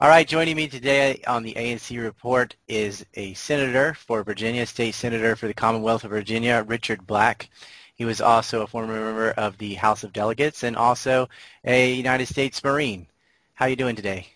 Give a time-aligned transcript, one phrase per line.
[0.00, 4.94] All right, joining me today on the ANC report is a senator for Virginia, state
[4.94, 7.50] senator for the Commonwealth of Virginia, Richard Black.
[7.96, 11.28] He was also a former member of the House of Delegates and also
[11.64, 13.08] a United States Marine.
[13.54, 14.28] How are you doing today?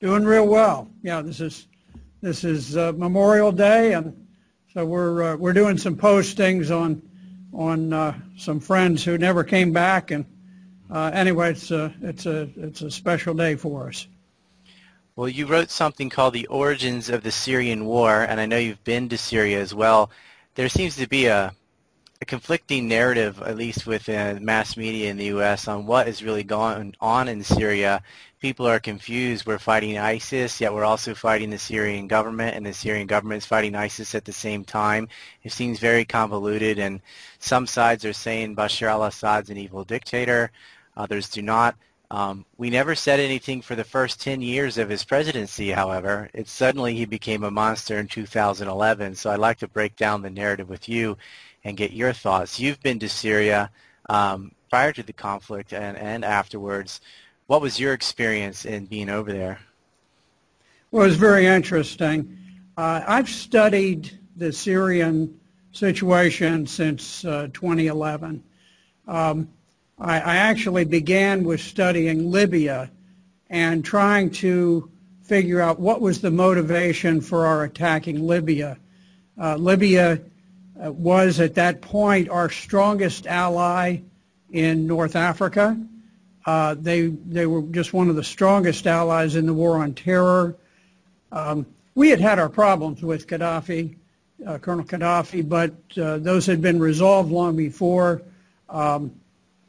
[0.00, 0.90] Doing real well.
[1.02, 1.66] Yeah, this is
[2.22, 4.26] this is uh, Memorial Day, and
[4.72, 7.02] so we're uh, we're doing some postings on
[7.52, 10.24] on uh, some friends who never came back, and
[10.90, 14.06] uh, anyway, it's a it's a it's a special day for us.
[15.18, 18.84] Well, you wrote something called The Origins of the Syrian War, and I know you've
[18.84, 20.12] been to Syria as well.
[20.54, 21.52] There seems to be a,
[22.22, 26.22] a conflicting narrative, at least with uh, mass media in the U.S., on what is
[26.22, 28.00] really going on in Syria.
[28.40, 29.44] People are confused.
[29.44, 33.46] We're fighting ISIS, yet we're also fighting the Syrian government, and the Syrian government is
[33.46, 35.08] fighting ISIS at the same time.
[35.42, 37.00] It seems very convoluted, and
[37.40, 40.52] some sides are saying Bashar al-Assad's an evil dictator.
[40.96, 41.74] Others do not.
[42.10, 46.30] Um, we never said anything for the first 10 years of his presidency, however.
[46.32, 49.14] It suddenly he became a monster in 2011.
[49.14, 51.18] So I'd like to break down the narrative with you
[51.64, 52.58] and get your thoughts.
[52.58, 53.70] You've been to Syria
[54.08, 57.02] um, prior to the conflict and, and afterwards.
[57.46, 59.58] What was your experience in being over there?
[60.90, 62.38] Well, it was very interesting.
[62.78, 65.38] Uh, I've studied the Syrian
[65.72, 68.42] situation since uh, 2011.
[69.06, 69.48] Um,
[70.00, 72.90] I, I actually began with studying Libya
[73.50, 74.90] and trying to
[75.22, 78.78] figure out what was the motivation for our attacking Libya.
[79.40, 80.20] Uh, Libya
[80.82, 83.98] uh, was at that point our strongest ally
[84.50, 85.78] in North Africa.
[86.46, 90.56] Uh, they they were just one of the strongest allies in the war on terror.
[91.30, 93.96] Um, we had had our problems with Gaddafi,
[94.46, 98.22] uh, Colonel Gaddafi, but uh, those had been resolved long before.
[98.70, 99.12] Um,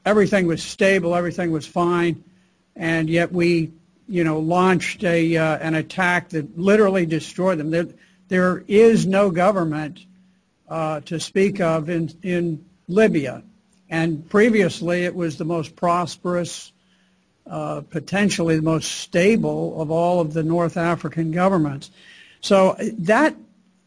[0.09, 2.23] everything was stable, everything was fine,
[2.75, 3.71] and yet we,
[4.07, 7.69] you know, launched a uh, an attack that literally destroyed them.
[7.69, 7.87] There,
[8.27, 9.99] there is no government
[10.67, 13.43] uh, to speak of in in Libya,
[13.89, 16.71] and previously it was the most prosperous,
[17.45, 21.91] uh, potentially the most stable of all of the North African governments.
[22.41, 23.35] So that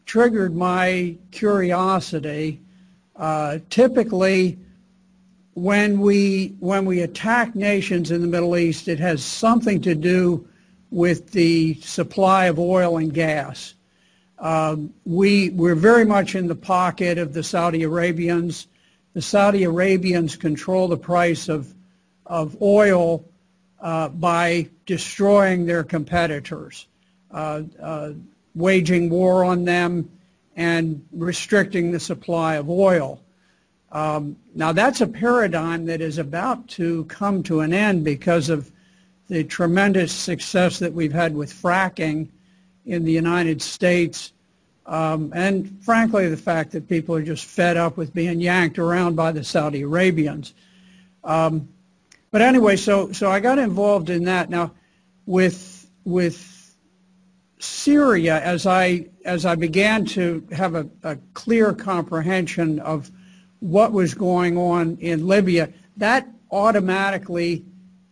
[0.05, 2.61] triggered my curiosity.
[3.15, 4.57] Uh, typically
[5.55, 10.47] when we when we attack nations in the Middle East, it has something to do
[10.89, 13.73] with the supply of oil and gas.
[14.39, 18.67] Um, we we're very much in the pocket of the Saudi Arabians.
[19.13, 21.73] The Saudi Arabians control the price of
[22.25, 23.23] of oil
[23.79, 26.87] uh, by destroying their competitors,
[27.31, 28.11] uh, uh,
[28.55, 30.09] waging war on them,
[30.55, 33.22] and restricting the supply of oil.
[33.93, 38.69] Um, now that's a paradigm that is about to come to an end because of
[39.27, 42.27] the tremendous success that we've had with fracking
[42.85, 44.33] in the United States
[44.85, 49.15] um, and frankly the fact that people are just fed up with being yanked around
[49.15, 50.53] by the Saudi Arabians.
[51.23, 51.69] Um,
[52.31, 54.49] but anyway, so so I got involved in that.
[54.49, 54.71] Now,
[55.25, 56.75] with with
[57.59, 63.09] Syria, as I as I began to have a, a clear comprehension of
[63.63, 67.63] what was going on in Libya, that automatically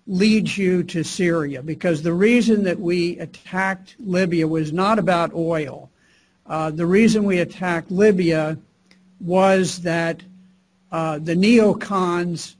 [0.07, 5.89] leads you to Syria because the reason that we attacked Libya was not about oil.
[6.47, 8.57] Uh, the reason we attacked Libya
[9.19, 10.23] was that
[10.89, 12.55] uh, the neocons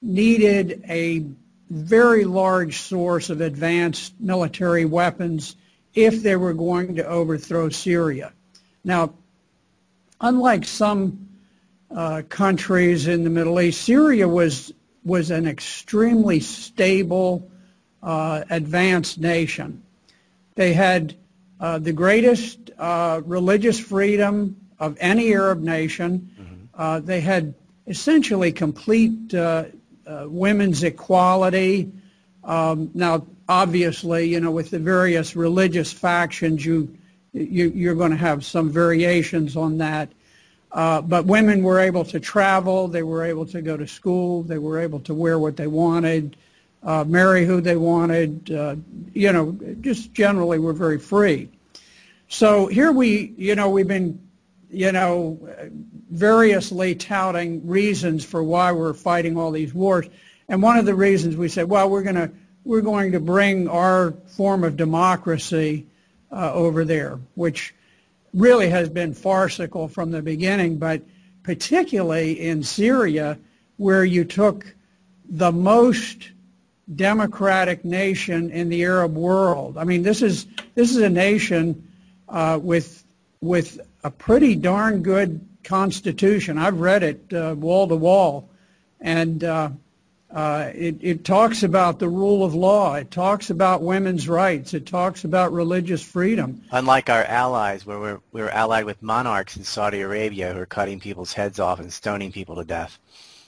[0.00, 1.24] needed a
[1.68, 5.56] very large source of advanced military weapons
[5.94, 8.32] if they were going to overthrow Syria.
[8.84, 9.14] Now,
[10.20, 11.26] unlike some
[11.90, 13.82] uh, countries in the Middle East.
[13.82, 14.72] Syria was
[15.04, 17.48] was an extremely stable,
[18.02, 19.82] uh, advanced nation.
[20.56, 21.14] They had
[21.60, 26.28] uh, the greatest uh, religious freedom of any Arab nation.
[26.76, 27.06] Mm-hmm.
[27.06, 27.54] they had
[27.86, 29.32] essentially complete
[30.06, 31.90] uh, women's equality.
[32.44, 36.96] Um, now, obviously, you know, with the various religious factions, you,
[37.32, 40.10] you you're going to have some variations on that.
[40.76, 44.58] Uh, but women were able to travel, they were able to go to school, they
[44.58, 46.36] were able to wear what they wanted,
[46.82, 48.76] uh, marry who they wanted, uh,
[49.14, 51.48] you know, just generally were very free.
[52.28, 54.20] So here we, you know, we've been,
[54.70, 55.38] you know,
[56.10, 60.06] variously touting reasons for why we're fighting all these wars.
[60.46, 62.30] And one of the reasons we said, well, we're going to,
[62.64, 65.86] we're going to bring our form of democracy
[66.30, 67.74] uh, over there, which
[68.36, 71.00] really has been farcical from the beginning, but
[71.42, 73.38] particularly in Syria,
[73.78, 74.74] where you took
[75.28, 76.30] the most
[76.94, 79.78] democratic nation in the Arab world.
[79.78, 81.90] I mean, this is this is a nation
[82.28, 83.04] uh, with
[83.40, 86.58] with a pretty darn good constitution.
[86.58, 88.50] I've read it uh, wall to wall,
[89.00, 89.70] and uh,
[90.30, 92.94] uh, it, it talks about the rule of law.
[92.94, 94.74] It talks about women's rights.
[94.74, 96.62] It talks about religious freedom.
[96.72, 100.98] Unlike our allies, where we're, we're allied with monarchs in Saudi Arabia who are cutting
[100.98, 102.98] people's heads off and stoning people to death.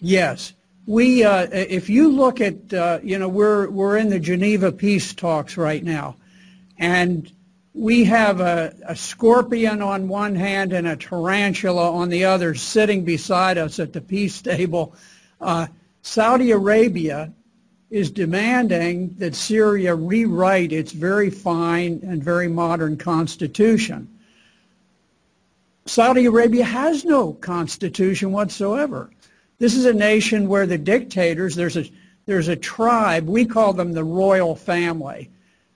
[0.01, 0.53] Yes.
[0.87, 5.13] We, uh, if you look at, uh, you know, we're, we're in the Geneva peace
[5.13, 6.17] talks right now.
[6.79, 7.31] And
[7.75, 13.05] we have a, a, scorpion on one hand and a tarantula on the other sitting
[13.05, 14.95] beside us at the peace table.
[15.41, 15.67] Uh,
[16.08, 17.31] Saudi Arabia
[17.90, 24.08] is demanding that Syria rewrite its very fine and very modern constitution.
[25.84, 29.10] Saudi Arabia has no constitution whatsoever.
[29.58, 31.84] This is a nation where the dictators, there's a,
[32.25, 35.31] there's a tribe, we call them the royal family.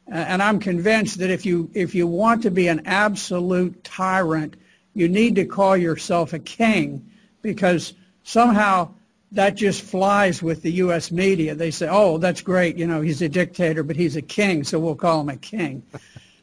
[0.09, 4.57] And I'm convinced that if you, if you want to be an absolute tyrant,
[4.95, 7.11] you need to call yourself a king
[7.43, 7.93] because
[8.25, 8.95] somehow
[9.33, 11.11] that just flies with the U.S.
[11.11, 11.55] media.
[11.55, 12.77] They say, oh, that's great.
[12.77, 15.83] You know, he's a dictator, but he's a king, so we'll call him a king.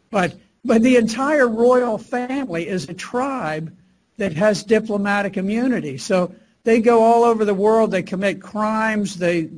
[0.09, 3.75] but, but the entire royal family is a tribe
[4.17, 5.97] that has diplomatic immunity.
[5.97, 6.33] So
[6.63, 7.91] they go all over the world.
[7.91, 9.15] They commit crimes.
[9.15, 9.49] They,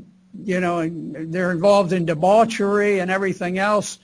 [0.43, 3.99] you know, they're involved in debauchery and everything else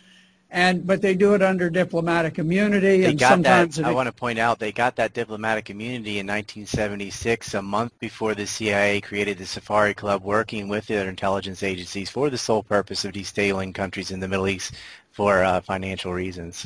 [0.49, 3.01] and but they do it under diplomatic immunity.
[3.01, 3.85] They and got sometimes that.
[3.85, 8.33] I want to point out they got that diplomatic immunity in 1976, a month before
[8.33, 13.03] the CIA created the Safari Club, working with their intelligence agencies for the sole purpose
[13.03, 14.73] of destabilizing countries in the Middle East
[15.11, 16.65] for uh, financial reasons.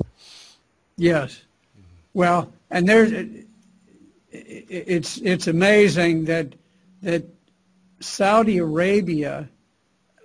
[0.98, 1.42] Yes.
[2.14, 3.12] Well, and there's
[4.32, 6.54] it's it's amazing that
[7.02, 7.24] that
[8.00, 9.50] Saudi Arabia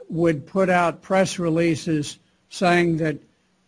[0.08, 2.18] would put out press releases
[2.48, 3.16] saying that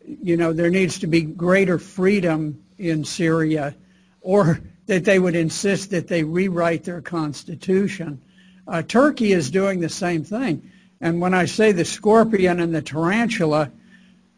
[0.07, 3.75] you know, there needs to be greater freedom in Syria
[4.21, 8.21] or that they would insist that they rewrite their constitution.
[8.67, 10.71] Uh, Turkey is doing the same thing.
[11.01, 13.71] And when I say the scorpion and the tarantula,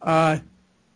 [0.03, 0.39] uh, uh,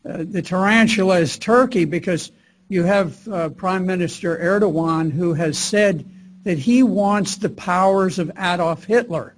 [0.04, 2.32] the tarantula is Turkey because
[2.68, 6.04] you have uh, Prime Minister Erdogan who has said
[6.44, 9.34] that he wants the powers of Adolf Hitler.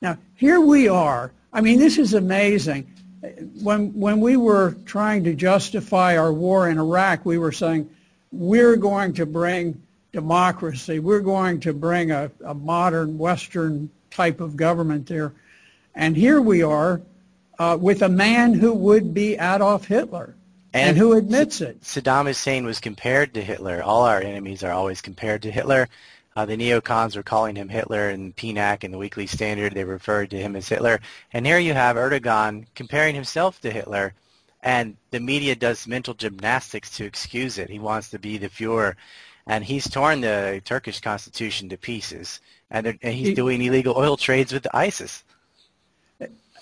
[0.00, 1.32] Now, here we are.
[1.52, 2.90] I mean, this is amazing
[3.62, 7.88] when when we were trying to justify our war in Iraq, we were saying
[8.32, 9.80] we're going to bring
[10.12, 10.98] democracy.
[10.98, 15.32] We're going to bring a, a modern Western type of government there.
[15.94, 17.00] And here we are
[17.58, 20.34] uh, with a man who would be Adolf Hitler
[20.72, 21.82] and, and who admits it.
[21.82, 23.82] Saddam Hussein was compared to Hitler.
[23.82, 25.88] All our enemies are always compared to Hitler.
[26.40, 29.74] Uh, the neocons were calling him Hitler and PNAC and the Weekly Standard.
[29.74, 30.98] They referred to him as Hitler.
[31.34, 34.14] And here you have Erdogan comparing himself to Hitler.
[34.62, 37.68] And the media does mental gymnastics to excuse it.
[37.68, 38.94] He wants to be the Fuhrer.
[39.46, 42.40] And he's torn the Turkish constitution to pieces.
[42.70, 45.22] And, and he's he, doing illegal oil trades with ISIS.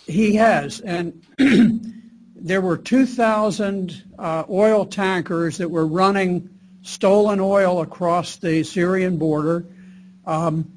[0.08, 0.80] He has.
[0.80, 1.22] And
[2.34, 6.57] there were 2,000 uh, oil tankers that were running
[6.88, 9.64] stolen oil across the Syrian border.
[10.26, 10.72] Um,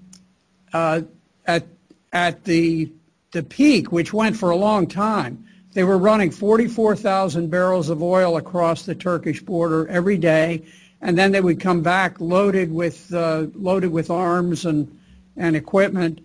[0.73, 1.01] uh,
[1.47, 1.65] at
[2.13, 2.91] at the
[3.31, 8.35] the peak, which went for a long time, they were running 44,000 barrels of oil
[8.35, 10.63] across the Turkish border every day,
[11.01, 14.99] and then they would come back loaded with uh, loaded with arms and
[15.37, 16.19] and equipment,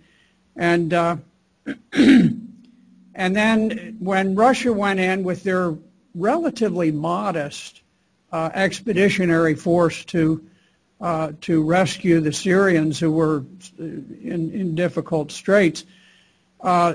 [0.57, 1.17] and uh,
[1.93, 2.51] and
[3.15, 5.75] then when Russia went in with their
[6.15, 7.83] relatively modest
[8.33, 10.45] expeditionary force to
[11.01, 13.45] uh, to rescue the Syrians who were
[13.79, 15.85] in, in difficult straits.
[16.61, 16.95] Uh,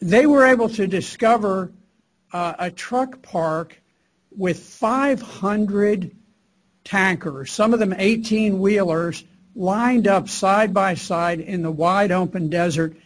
[0.00, 1.72] they were able to discover
[2.32, 3.80] uh, a truck park
[4.36, 6.10] with 500
[6.84, 9.24] tankers, some of them 18 wheelers,
[9.56, 12.96] lined up side by side in the wide open desert.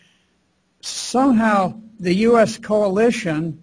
[0.81, 2.59] Somehow the U.S.
[2.59, 3.63] coalition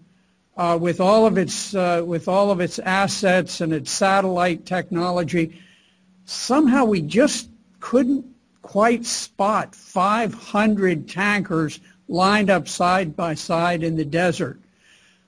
[0.58, 5.62] uh, with all of its uh, with all of its assets and its satellite technology,
[6.26, 8.26] somehow we just couldn't
[8.62, 14.60] quite spot 500 tankers lined up side by side in the desert.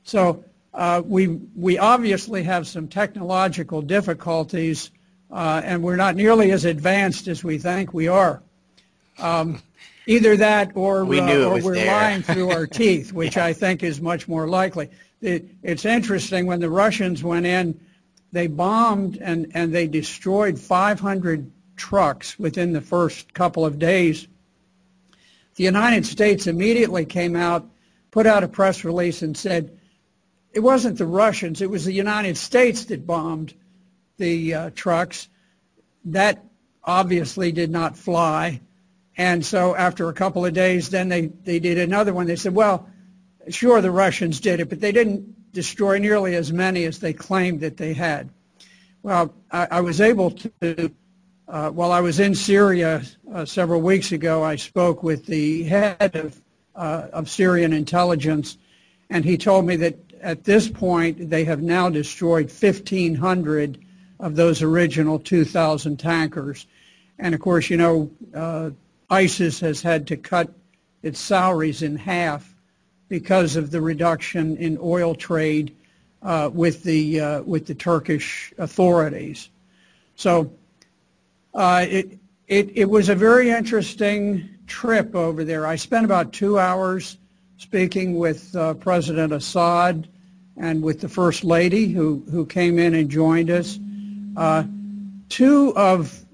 [0.04, 0.44] So
[0.74, 4.92] uh, we we obviously have some technological difficulties,
[5.30, 8.42] uh, and we're not nearly as advanced as we think we are.
[9.20, 9.62] Um,
[10.06, 11.88] either that, or we uh, or we're there.
[11.88, 13.46] lying through our teeth, which yeah.
[13.46, 14.90] I think is much more likely
[15.22, 17.80] it's interesting when the Russians went in,
[18.32, 24.28] they bombed and, and they destroyed 500 trucks within the first couple of days.
[25.56, 27.68] The United States immediately came out
[28.12, 29.78] put out a press release and said
[30.52, 33.54] it wasn't the Russians, it was the United States that bombed
[34.18, 35.28] the uh, trucks.
[36.06, 36.44] That
[36.84, 38.62] obviously did not fly.
[39.18, 42.26] And so after a couple of days, then they, they did another one.
[42.26, 42.90] They said, well,
[43.50, 47.62] sure, the Russians did it, but they didn't destroy nearly as many as they claimed
[47.62, 48.30] that they had.
[49.04, 50.92] Well, I, I was able to,
[51.48, 56.16] uh, while I was in Syria uh, several weeks ago, I spoke with the head
[56.16, 56.42] of,
[56.76, 58.58] uh, of Syrian intelligence,
[59.10, 63.80] and he told me that at this point they have now destroyed 1,500
[64.20, 66.66] of those original 2,000 tankers.
[67.20, 68.72] And of course, you know, uh,
[69.10, 70.52] ISIS has had to cut
[71.04, 72.54] its salaries in half
[73.10, 75.76] because of the reduction in oil trade
[76.24, 79.50] uh, with the uh, with the Turkish authorities.
[80.16, 80.52] So
[81.54, 85.66] uh, it, it it was a very interesting trip over there.
[85.66, 87.18] I spent about two hours
[87.58, 90.08] speaking with uh, President Assad
[90.58, 93.80] and with the First Lady who who came in and joined us.
[94.36, 94.64] Uh,
[95.30, 96.26] two of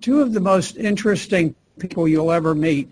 [0.00, 2.88] two of the most interesting people you'll ever meet.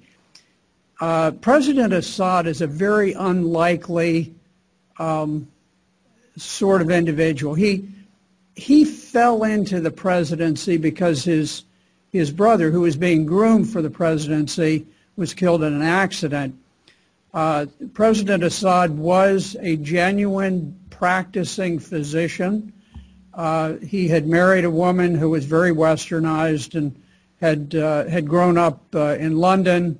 [1.00, 4.34] Uh, President Assad is a very unlikely
[4.98, 5.46] um,
[6.36, 7.54] sort of individual.
[7.54, 7.88] He
[8.54, 11.64] he fell into the presidency because his
[12.12, 14.86] his brother, who was being groomed for the presidency,
[15.16, 16.54] was killed in an accident.
[17.34, 22.72] Uh, President Assad was a genuine practicing physician.
[23.34, 26.98] Uh, he had married a woman who was very westernized and
[27.42, 29.98] had uh, had grown up uh, in London,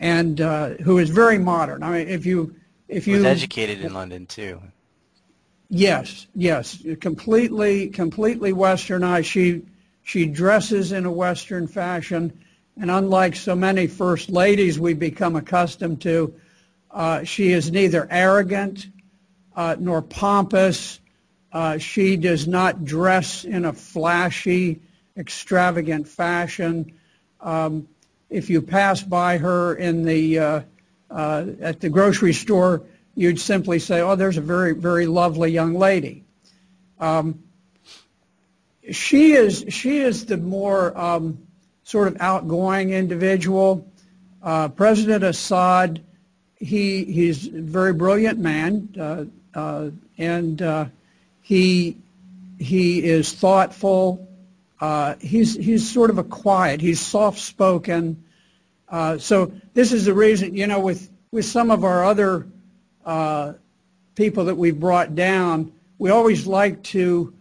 [0.00, 1.82] and uh, who was very modern.
[1.82, 2.54] I mean, if you
[2.88, 4.60] if you was educated in London too.
[5.68, 9.24] Yes, yes, completely completely westernized.
[9.24, 9.62] She
[10.02, 12.32] she dresses in a Western fashion,
[12.76, 16.34] and unlike so many first ladies we become accustomed to,
[16.90, 18.86] uh, she is neither arrogant
[19.56, 21.00] uh, nor pompous
[21.56, 24.78] uh, she does not dress in a flashy,
[25.16, 26.92] extravagant fashion.
[27.40, 27.88] Um,
[28.30, 30.60] if you pass by her in the uh,
[31.10, 32.82] uh, at the grocery store,
[33.14, 36.24] you'd simply say, "Oh, there's a very, very lovely young lady."
[36.98, 37.42] Um,
[38.90, 41.38] she is she is the more um,
[41.84, 43.86] sort of outgoing individual.
[44.42, 46.02] Uh, President Assad,
[46.56, 49.24] he he's a very brilliant man, uh,
[49.58, 50.90] uh, and
[51.42, 51.96] he
[52.58, 54.25] he is thoughtful.
[54.80, 56.80] Uh, he's he's sort of a quiet.
[56.80, 58.22] He's soft spoken.
[58.88, 62.46] Uh, so this is the reason you know with with some of our other
[63.04, 63.54] uh,
[64.14, 67.32] people that we've brought down, we always like to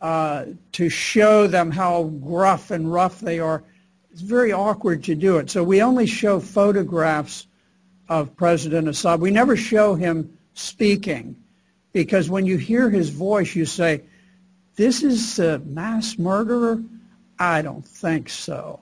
[0.00, 3.62] uh, to show them how gruff and rough they are.
[4.10, 5.48] It's very awkward to do it.
[5.48, 7.46] So we only show photographs
[8.08, 9.20] of President Assad.
[9.20, 11.36] We never show him speaking
[11.92, 14.02] because when you hear his voice, you say,
[14.76, 16.82] this is a mass murderer?
[17.38, 18.80] I don't think so.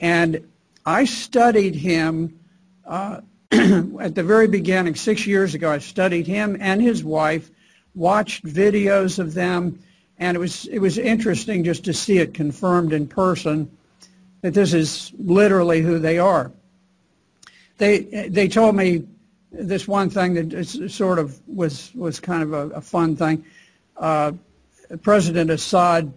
[0.00, 0.46] And
[0.84, 2.38] I studied him
[2.86, 5.70] uh, at the very beginning, six years ago.
[5.70, 7.50] I studied him and his wife,
[7.94, 9.78] watched videos of them,
[10.18, 13.70] and it was it was interesting just to see it confirmed in person
[14.42, 16.52] that this is literally who they are.
[17.78, 19.06] They they told me
[19.50, 23.44] this one thing that sort of was was kind of a, a fun thing.
[23.96, 24.32] Uh,
[25.02, 26.12] President Assad,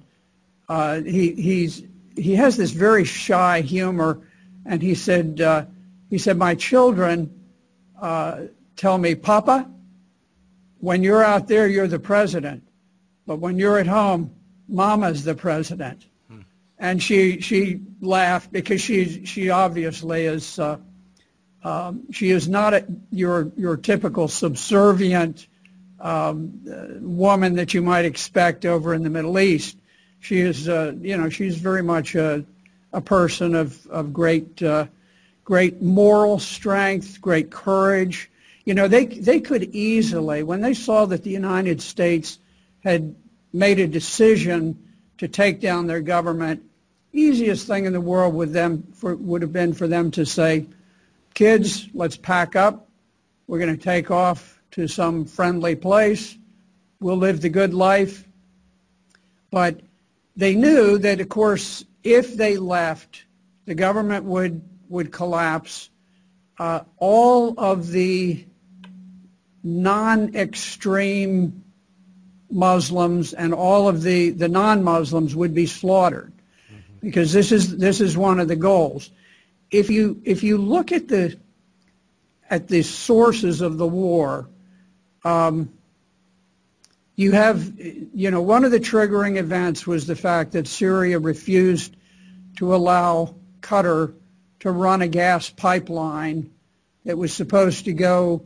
[0.69, 1.83] uh, he he's
[2.15, 4.21] he has this very shy humor,
[4.65, 5.65] and he said uh,
[6.09, 7.33] he said my children
[8.01, 8.41] uh,
[8.75, 9.69] tell me, Papa,
[10.79, 12.63] when you're out there, you're the president,
[13.25, 14.31] but when you're at home,
[14.67, 16.05] Mama's the president.
[16.29, 16.41] Hmm.
[16.77, 20.77] And she she laughed because she she obviously is uh,
[21.63, 25.47] um, she is not a, your your typical subservient
[25.99, 29.77] um, uh, woman that you might expect over in the Middle East.
[30.19, 32.45] She is, uh, you know, she's very much a,
[32.93, 34.87] a person of of great uh,
[35.43, 38.29] great moral strength, great courage.
[38.65, 42.39] You know, they they could easily, when they saw that the United States
[42.83, 43.15] had
[43.53, 44.77] made a decision
[45.17, 46.63] to take down their government,
[47.13, 50.65] easiest thing in the world with them for, would have been for them to say,
[51.33, 52.87] kids, let's pack up.
[53.47, 56.37] We're going to take off to some friendly place.
[56.99, 58.25] We'll live the good life.
[59.51, 59.81] But
[60.35, 63.25] they knew that, of course, if they left,
[63.65, 65.89] the government would, would collapse.
[66.57, 68.45] Uh, all of the
[69.63, 71.63] non-extreme
[72.49, 76.31] Muslims and all of the, the non-Muslims would be slaughtered
[76.71, 76.99] mm-hmm.
[77.01, 79.11] because this is, this is one of the goals
[79.71, 81.37] if you if you look at the
[82.49, 84.47] at the sources of the war,
[87.15, 91.95] you have, you know, one of the triggering events was the fact that Syria refused
[92.57, 94.13] to allow Qatar
[94.59, 96.51] to run a gas pipeline
[97.05, 98.43] that was supposed to go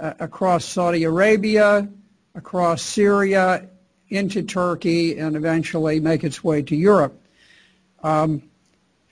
[0.00, 1.88] uh, across Saudi Arabia,
[2.34, 3.68] across Syria,
[4.08, 7.20] into Turkey, and eventually make its way to Europe.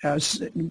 [0.04, 0.18] Um,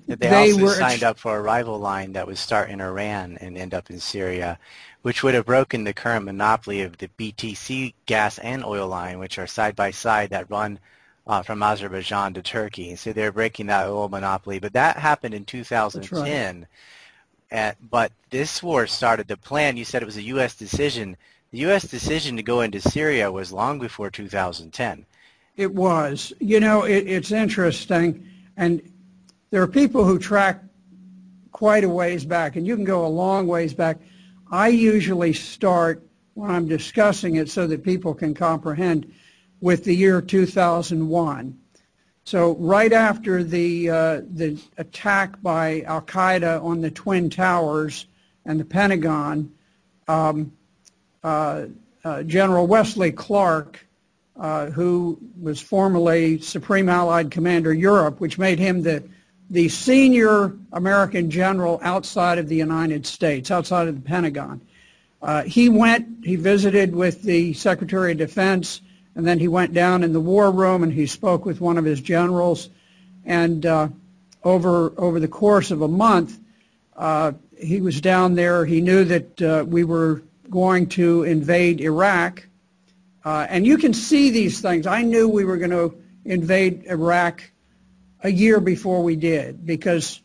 [0.08, 3.38] they, they, also were, signed up for a rival line that would start in Iran
[3.40, 4.60] and end up in Syria,
[5.04, 9.40] which would have broken the current monopoly of the BTC gas and oil line, which
[9.40, 10.80] are side by side that run
[11.28, 12.96] uh, from Azerbaijan to Turkey.
[12.98, 14.60] So they're breaking that oil monopoly.
[14.60, 16.60] But that happened in 2010.
[16.60, 16.68] Right.
[17.52, 19.78] At, but this war started the plan.
[19.78, 20.56] You said it was a U.S.
[20.56, 21.16] decision.
[21.52, 21.84] The U.S.
[21.84, 25.06] decision to go into Syria was long before 2010.
[25.58, 26.34] It was.
[26.40, 28.28] You know, it, it's interesting.
[28.56, 28.82] And
[29.52, 30.64] there are people who track
[31.52, 33.98] quite a ways back, and you can go a long ways back.
[34.50, 36.02] I usually start
[36.34, 39.14] when I'm discussing it so that people can comprehend
[39.60, 41.58] with the year 2001.
[42.24, 48.06] So right after the uh, the attack by Al Qaeda on the Twin Towers
[48.46, 49.52] and the Pentagon,
[50.08, 50.54] um,
[51.24, 51.66] uh,
[52.06, 53.86] uh, General Wesley Clark,
[54.40, 59.04] uh, who was formerly Supreme Allied Commander Europe, which made him the
[59.52, 64.62] the senior American general outside of the United States, outside of the Pentagon.
[65.22, 68.80] Uh, he went, he visited with the Secretary of Defense,
[69.14, 71.84] and then he went down in the war room and he spoke with one of
[71.84, 72.70] his generals.
[73.26, 73.90] And uh,
[74.46, 76.40] over, over the course of a month,
[76.96, 78.66] uh, he was down there.
[78.66, 82.48] He knew that uh, we were going to invade Iraq.
[83.26, 84.88] Uh, and you can see these things.
[84.88, 85.94] I knew we were going to
[86.24, 87.51] invade Iraq
[88.24, 90.22] a year before we did because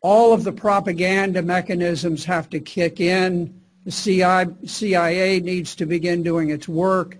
[0.00, 3.60] all of the propaganda mechanisms have to kick in.
[3.84, 7.16] The CIA needs to begin doing its work.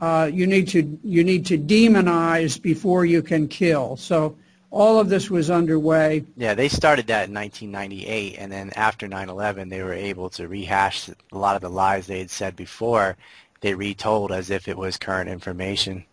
[0.00, 3.96] Uh, you need to you need to demonize before you can kill.
[3.96, 4.36] So
[4.70, 6.24] all of this was underway.
[6.36, 11.08] Yeah, they started that in 1998, and then after 9/11, they were able to rehash
[11.08, 13.16] a lot of the lies they had said before.
[13.62, 16.04] They retold as if it was current information.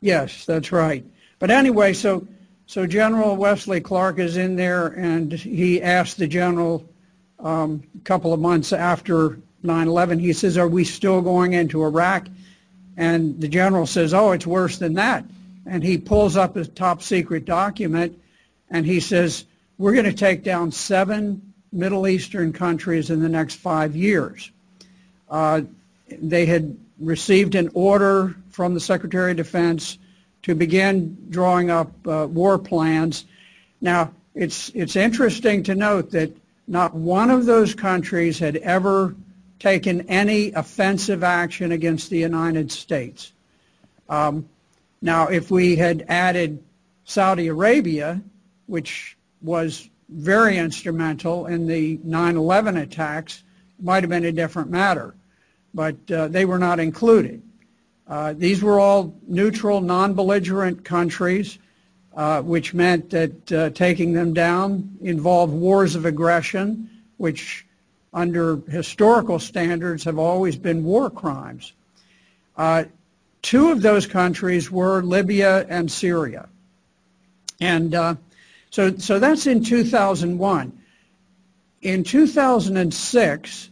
[0.00, 1.04] Yes, that's right.
[1.38, 2.26] But anyway, so
[2.66, 6.84] so General Wesley Clark is in there, and he asked the general
[7.38, 10.20] um, a couple of months after 9/11.
[10.20, 12.28] He says, "Are we still going into Iraq?"
[12.96, 15.24] And the general says, "Oh, it's worse than that."
[15.66, 18.18] And he pulls up a top secret document,
[18.70, 19.44] and he says,
[19.78, 21.40] "We're going to take down seven
[21.72, 24.50] Middle Eastern countries in the next five years."
[25.30, 25.62] Uh,
[26.10, 29.98] they had received an order from the Secretary of Defense
[30.42, 33.24] to begin drawing up uh, war plans.
[33.80, 39.14] Now, it's, it's interesting to note that not one of those countries had ever
[39.58, 43.32] taken any offensive action against the United States.
[44.08, 44.48] Um,
[45.02, 46.62] now, if we had added
[47.04, 48.20] Saudi Arabia,
[48.66, 53.42] which was very instrumental in the 9-11 attacks,
[53.80, 55.14] might have been a different matter.
[55.74, 57.42] But uh, they were not included.
[58.08, 61.58] Uh, these were all neutral, non-belligerent countries,
[62.16, 67.66] uh, which meant that uh, taking them down involved wars of aggression, which
[68.14, 71.74] under historical standards have always been war crimes.
[73.40, 76.48] Two of those countries were Libya and Syria.
[77.60, 77.92] And
[78.70, 80.72] so, so that's in 2001.
[81.82, 83.70] In 2006,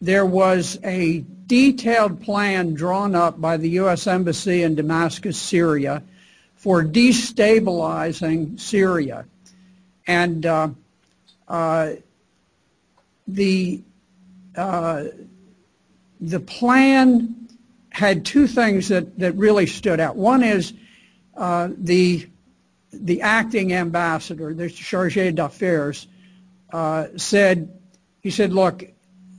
[0.00, 4.06] there was a detailed plan drawn up by the U.S.
[4.06, 6.02] Embassy in Damascus, Syria,
[6.54, 9.26] for destabilizing Syria.
[10.06, 10.68] And uh,
[11.48, 11.92] uh,
[13.26, 13.82] the,
[14.56, 15.04] uh,
[16.20, 17.48] the plan
[17.90, 20.16] had two things that, that really stood out.
[20.16, 20.72] One is
[21.36, 22.26] uh, the,
[22.92, 26.06] the acting ambassador, the chargé d'affaires,
[26.72, 27.76] uh, said,
[28.20, 28.84] he said, look,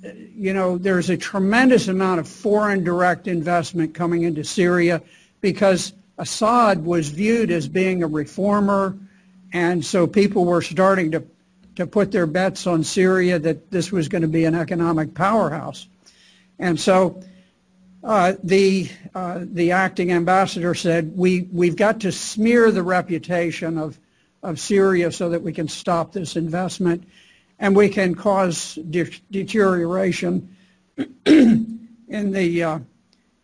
[0.04, 5.02] you know, there's a tremendous amount of foreign direct investment coming into Syria
[5.42, 8.98] because Assad was viewed as being a reformer,
[9.54, 11.24] and so people were starting to,
[11.76, 15.88] to put their bets on Syria that this was going to be an economic powerhouse.
[16.60, 17.22] And so
[18.04, 24.00] uh, the, uh, the acting ambassador said, we, we've got to smear the reputation of,
[24.42, 27.04] of Syria so that we can stop this investment
[27.62, 30.58] and we can cause de- deterioration
[31.26, 32.80] in the uh,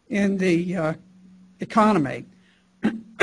[0.10, 0.94] in the uh,
[1.60, 2.26] economy.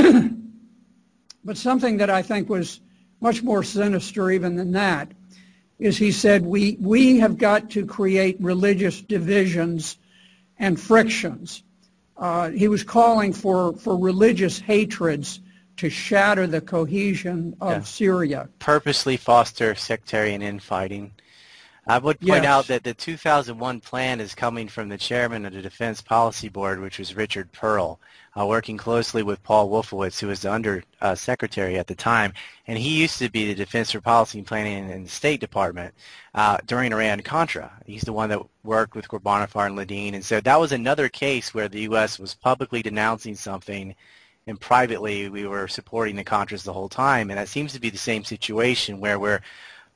[1.44, 2.80] but something that I think was
[3.20, 5.10] much more sinister even than that
[5.78, 9.96] is he said we, we have got to create religious divisions
[10.58, 11.62] and frictions.
[12.16, 15.40] Uh, he was calling for, for religious hatreds
[15.76, 17.82] to shatter the cohesion of yeah.
[17.82, 18.48] Syria.
[18.58, 21.12] Purposely foster sectarian infighting.
[21.86, 22.46] I would point yes.
[22.46, 26.80] out that the 2001 plan is coming from the chairman of the Defense Policy Board,
[26.80, 27.98] which was Richard Perle,
[28.38, 32.32] uh, working closely with Paul Wolfowitz, who was the undersecretary uh, at the time.
[32.66, 35.92] And he used to be the Defense for Policy and Planning in the State Department
[36.34, 37.70] uh, during Iran-Contra.
[37.84, 40.14] He's the one that worked with Ghorbanifar and Ledeen.
[40.14, 42.18] And so that was another case where the U.S.
[42.18, 43.94] was publicly denouncing something
[44.46, 47.30] and privately we were supporting the Contras the whole time.
[47.30, 49.40] And that seems to be the same situation where we're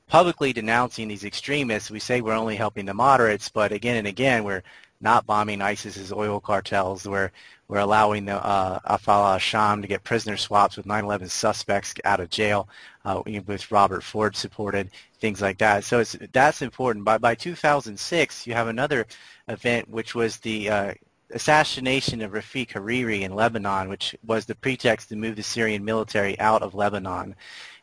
[0.06, 1.90] publicly denouncing these extremists.
[1.90, 4.62] We say we're only helping the moderates, but again and again, we're
[5.00, 7.06] not bombing ISIS's oil cartels.
[7.06, 7.30] We're
[7.68, 12.30] we're allowing the uh, Ahrar al-Sham to get prisoner swaps with 9/11 suspects out of
[12.30, 12.68] jail,
[13.04, 15.84] uh, with Robert Ford supported things like that.
[15.84, 17.04] So it's that's important.
[17.04, 19.06] By by 2006, you have another
[19.48, 20.94] event, which was the uh,
[21.30, 26.38] assassination of Rafiq Hariri in Lebanon, which was the pretext to move the Syrian military
[26.40, 27.34] out of Lebanon.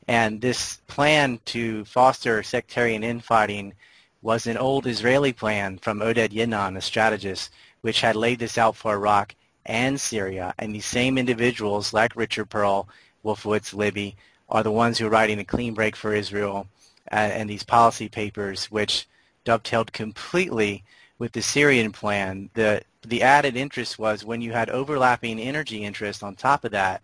[0.08, 3.74] And this plan to foster sectarian infighting
[4.22, 8.76] was an old Israeli plan from Oded Yinon, a strategist, which had laid this out
[8.76, 10.54] for Iraq and Syria.
[10.58, 12.88] And these same individuals, like Richard Perle,
[13.24, 14.16] Wolfowitz, Libby,
[14.50, 16.68] are the ones who are writing a clean break for Israel
[17.12, 19.08] uh, and these policy papers, which
[19.44, 20.84] dovetailed completely
[21.18, 22.50] with the Syrian plan.
[22.54, 27.02] The, the added interest was when you had overlapping energy interests on top of that,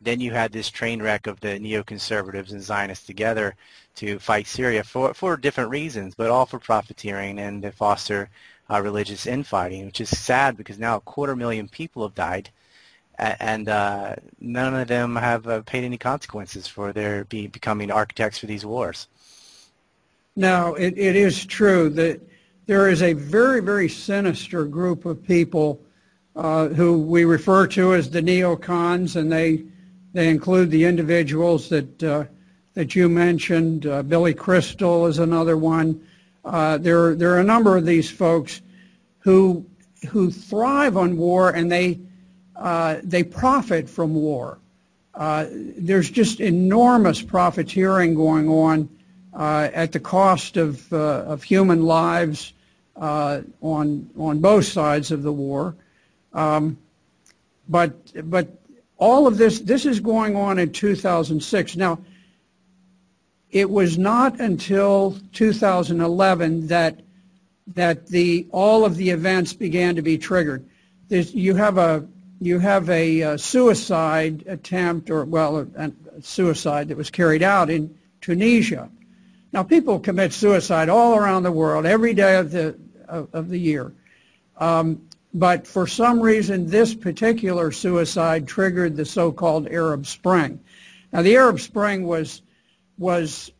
[0.00, 3.54] then you had this train wreck of the neoconservatives and Zionists together
[3.96, 8.28] to fight Syria for, for different reasons, but all for profiteering and to foster
[8.70, 12.50] uh, religious infighting, which is sad because now a quarter million people have died,
[13.18, 18.38] and uh, none of them have uh, paid any consequences for their be, becoming architects
[18.38, 19.08] for these wars.
[20.34, 22.20] Now, it, it is true that
[22.72, 25.78] there is a very, very sinister group of people
[26.34, 29.62] uh, who we refer to as the neocons, and they
[30.14, 32.24] they include the individuals that uh,
[32.72, 33.84] that you mentioned.
[33.84, 36.00] Uh, Bill Kristol is another one.
[36.46, 38.62] Uh, there there are a number of these folks
[39.18, 39.66] who
[40.08, 42.00] who thrive on war and they
[42.56, 44.60] uh, they profit from war.
[45.12, 45.44] Uh,
[45.76, 48.88] there's just enormous profiteering going on
[49.34, 52.54] at the cost of of human lives
[52.96, 55.74] on on both sides of the war.
[56.32, 56.78] Um,
[57.68, 57.94] but
[58.30, 58.48] but
[58.98, 61.76] all of this, this is going on in 2006.
[61.76, 61.98] Now,
[63.50, 67.00] it was not until 2011 that
[67.74, 70.64] that the all of the events began to be triggered.
[71.08, 72.06] There's, you have a
[72.40, 77.70] you have a, a, suicide attempt, or well, a, a, suicide that was carried out
[77.70, 78.88] in Tunisia.
[79.52, 83.58] Now, people commit suicide all around the world every day of the of, of the
[83.58, 83.92] year.
[84.56, 90.60] Um, but for some reason, this particular suicide triggered the so-called Arab Spring.
[91.12, 92.42] Now, the Arab Spring was
[92.98, 93.50] was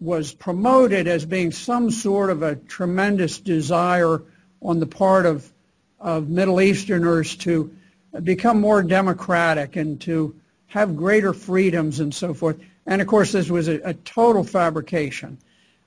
[0.00, 4.22] was promoted as being some sort of a tremendous desire
[4.62, 5.50] on the part of
[6.00, 7.74] of Middle Easterners to
[8.22, 10.34] become more democratic and to
[10.66, 12.58] have greater freedoms and so forth.
[12.86, 15.38] And of course, this was a, a total fabrication.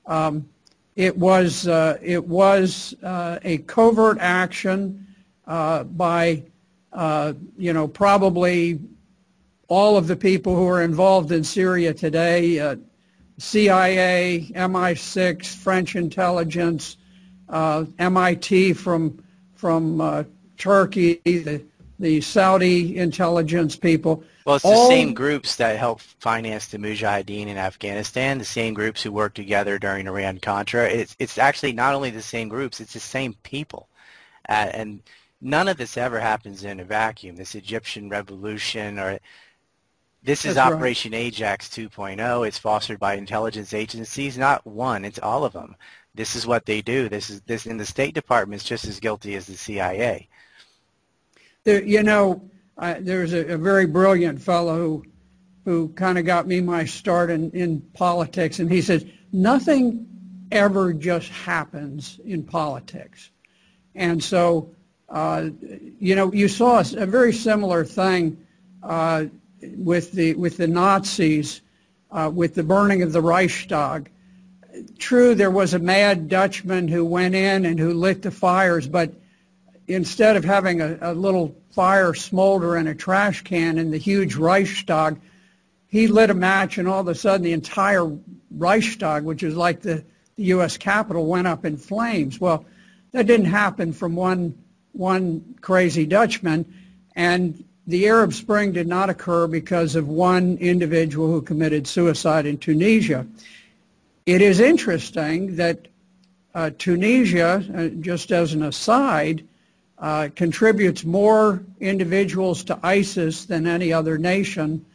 [0.05, 0.47] Um,
[0.95, 5.05] it was, uh, it was uh, a covert action
[5.45, 6.43] uh, by,
[6.91, 8.79] uh, you know, probably
[9.67, 12.77] all of the people who are involved in Syria today, uh,
[13.37, 16.97] CIA, MI6, French intelligence,
[17.49, 20.25] uh, MIT from, from
[20.57, 21.61] Turkey, the,
[21.99, 24.23] the Saudi intelligence people.
[24.47, 28.73] Well, it's the All, same groups that helped finance the Mujahideen in Afghanistan, the same
[28.73, 30.89] groups who worked together during Iran-Contra.
[30.89, 33.89] It's, it's actually not only the same groups, it's the same people.
[34.47, 35.01] Uh, and
[35.41, 37.35] none of this ever happens in a vacuum.
[37.35, 39.19] This Egyptian revolution or
[40.23, 41.23] this is That's Operation right.
[41.23, 42.47] Ajax 2.0.
[42.47, 45.75] It's fostered by intelligence agencies, not one, it's all of them.
[46.15, 47.09] This is what they do.
[47.09, 50.29] This is this in the State Department is just as guilty as the CIA.
[51.65, 55.05] There, you know, I, was a, a, very brilliant fellow who,
[55.65, 60.07] who kind of got me my start in, in politics, and he says, nothing
[60.51, 63.31] ever just happens in politics.
[63.95, 64.75] And so,
[65.09, 65.49] uh,
[65.99, 68.45] you know, you saw a, a very similar thing
[68.83, 69.25] uh,
[69.75, 71.61] with the with the Nazis,
[72.11, 74.11] uh, with the burning of the Reichstag.
[74.99, 79.11] True, there was a mad Dutchman who went in and who lit the fires, but
[79.87, 84.35] instead of having a, a little fire smolder in a trash can in the huge
[84.35, 85.19] Reichstag,
[85.87, 88.11] he lit a match and all of a sudden the entire
[88.51, 90.03] Reichstag, which is like the,
[90.35, 90.77] the U.S.
[90.77, 92.39] Capitol, went up in flames.
[92.39, 92.65] Well,
[93.11, 94.57] that didn't happen from one,
[94.91, 96.65] one crazy Dutchman.
[97.15, 102.57] And the Arab Spring did not occur because of one individual who committed suicide in
[102.57, 103.25] Tunisia.
[104.25, 105.87] It is interesting that
[106.53, 109.47] uh, Tunisia, uh, just as an aside,
[109.99, 114.85] uh, contributes more individuals to ISIS than any other nation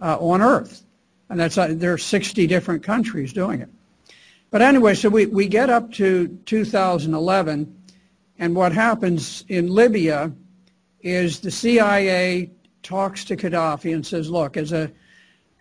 [0.00, 0.84] uh, on earth.
[1.28, 3.68] And that's uh, there are 60 different countries doing it.
[4.50, 7.82] But anyway, so we, we get up to 2011,
[8.38, 10.30] and what happens in Libya
[11.00, 12.50] is the CIA
[12.82, 14.90] talks to Gaddafi and says, look, as a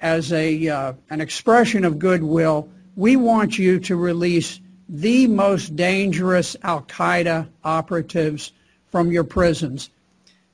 [0.01, 4.59] as a uh, an expression of goodwill, we want you to release
[4.89, 8.51] the most dangerous Al Qaeda operatives
[8.91, 9.89] from your prisons.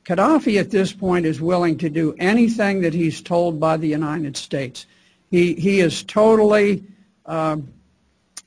[0.06, 4.38] Gaddafi at this point is willing to do anything that he's told by the United
[4.38, 4.86] States.
[5.30, 6.84] He, he is totally,
[7.26, 7.58] uh,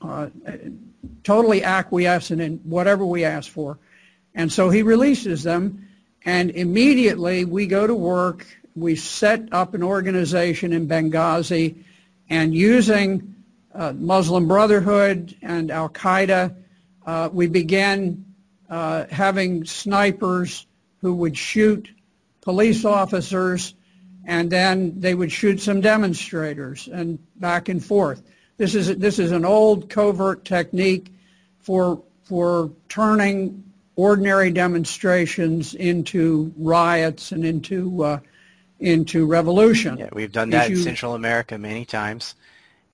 [0.01, 0.27] uh,
[1.23, 3.77] totally acquiescent in whatever we ask for.
[4.33, 5.87] And so he releases them,
[6.25, 8.47] and immediately we go to work.
[8.75, 11.75] We set up an organization in Benghazi,
[12.29, 13.35] and using
[13.75, 16.55] uh, Muslim Brotherhood and Al Qaeda,
[17.05, 18.25] uh, we began
[18.71, 20.65] having snipers
[21.01, 21.89] who would shoot
[22.41, 23.75] police officers
[24.25, 28.21] and then they would shoot some demonstrators and back and forth.
[28.57, 31.11] This is this is an old covert technique
[31.59, 33.63] for for turning
[33.95, 38.19] ordinary demonstrations into riots and into uh,
[38.79, 39.97] into revolution.
[39.97, 42.35] Yeah, we've done that in Central America many times,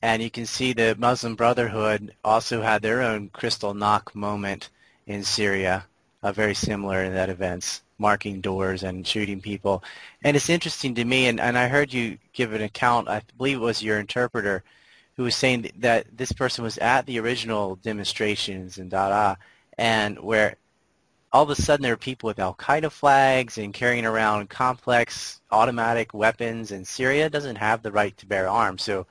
[0.01, 4.69] and you can see the Muslim Brotherhood also had their own Kristallnacht moment
[5.07, 5.85] in Syria,
[6.21, 9.83] uh, very similar in that events marking doors and shooting people.
[10.23, 13.57] And it's interesting to me, and, and I heard you give an account, I believe
[13.57, 14.63] it was your interpreter,
[15.15, 19.37] who was saying that this person was at the original demonstrations in Dara,
[19.79, 20.55] and where
[21.33, 26.13] all of a sudden there were people with Al-Qaeda flags and carrying around complex automatic
[26.13, 28.83] weapons, and Syria doesn't have the right to bear arms.
[28.83, 29.07] So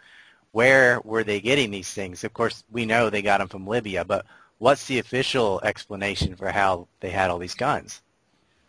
[0.52, 2.22] where were they getting these things?
[2.22, 4.26] Of course, we know they got them from Libya, but
[4.59, 8.03] what's the official explanation for how they had all these guns?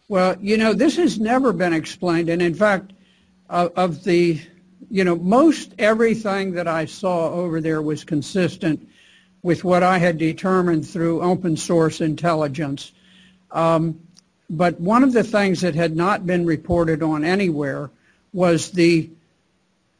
[0.09, 2.29] Well, you know, this has never been explained.
[2.29, 2.93] And in fact,
[3.49, 4.39] uh, of the,
[4.89, 8.87] you know, most everything that I saw over there was consistent
[9.43, 12.93] with what I had determined through open source intelligence.
[13.51, 13.99] Um,
[14.49, 17.89] but one of the things that had not been reported on anywhere
[18.33, 19.09] was the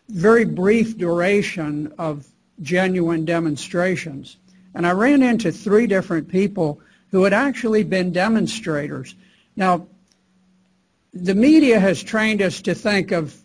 [0.10, 2.26] very brief duration of
[2.62, 4.38] genuine demonstrations.
[4.78, 9.16] And I ran into three different people who had actually been demonstrators.
[9.56, 9.88] Now,
[11.16, 13.36] the media has trained us to think of,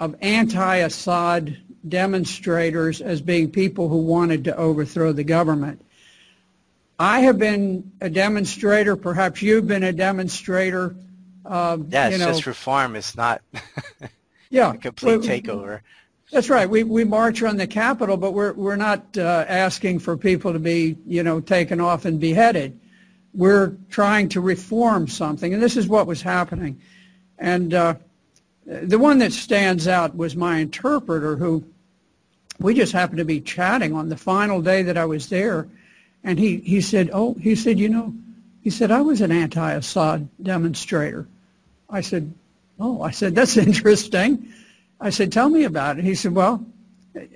[0.00, 1.56] of anti-Assad
[1.88, 5.80] demonstrators as being people who wanted to overthrow the government.
[6.98, 8.96] I have been a demonstrator.
[8.96, 10.96] Perhaps you've been a demonstrator.
[11.44, 12.96] Uh, yeah, it's you know, just reform.
[12.96, 13.42] It's not
[14.50, 15.82] yeah, a complete takeover.
[16.34, 16.68] That's right.
[16.68, 20.58] We we march on the Capitol, but we're we're not uh, asking for people to
[20.58, 22.76] be you know taken off and beheaded.
[23.32, 26.80] We're trying to reform something, and this is what was happening.
[27.38, 27.94] And uh,
[28.66, 31.64] the one that stands out was my interpreter who
[32.58, 35.68] we just happened to be chatting on the final day that I was there.
[36.24, 38.12] And he, he said, oh, he said, you know,
[38.60, 41.28] he said, I was an anti-Assad demonstrator.
[41.88, 42.34] I said,
[42.80, 44.52] oh, I said, that's interesting.
[45.04, 46.04] I said, tell me about it.
[46.04, 46.64] He said, well,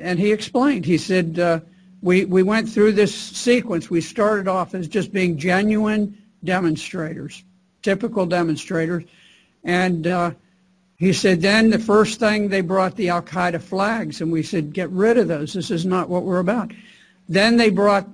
[0.01, 0.87] and he explained.
[0.87, 1.61] He said, uh,
[2.01, 3.91] we, we went through this sequence.
[3.91, 7.45] We started off as just being genuine demonstrators,
[7.83, 9.05] typical demonstrators.
[9.65, 10.31] And uh,
[10.97, 14.89] he said, then the first thing they brought the Al-Qaeda flags, and we said, get
[14.89, 15.53] rid of those.
[15.53, 16.73] This is not what we're about.
[17.29, 18.09] Then they brought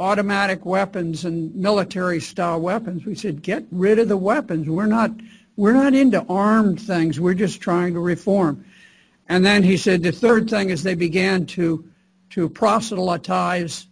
[0.00, 3.06] automatic weapons and military-style weapons.
[3.06, 4.68] We said, get rid of the weapons.
[4.68, 5.12] We're not,
[5.54, 7.20] we're not into armed things.
[7.20, 8.64] We're just trying to reform.
[9.28, 11.84] And then he said, the third thing is they began to,
[12.30, 13.86] to proselytize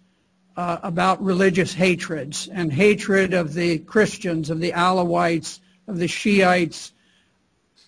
[0.57, 6.93] uh, about religious hatreds and hatred of the Christians, of the Alawites, of the Shiites,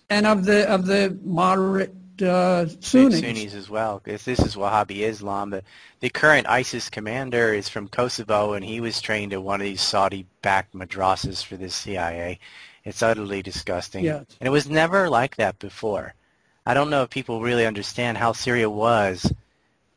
[0.09, 3.19] and of the of the moderate uh, Sunnis.
[3.19, 5.49] Sunnis as well, because this is Wahhabi Islam.
[5.51, 5.63] The,
[5.99, 9.81] the current ISIS commander is from Kosovo, and he was trained at one of these
[9.81, 12.39] Saudi-backed madrasas for the CIA.
[12.83, 14.05] It's utterly disgusting.
[14.05, 14.25] Yes.
[14.39, 16.13] And it was never like that before.
[16.67, 19.31] I don't know if people really understand how Syria was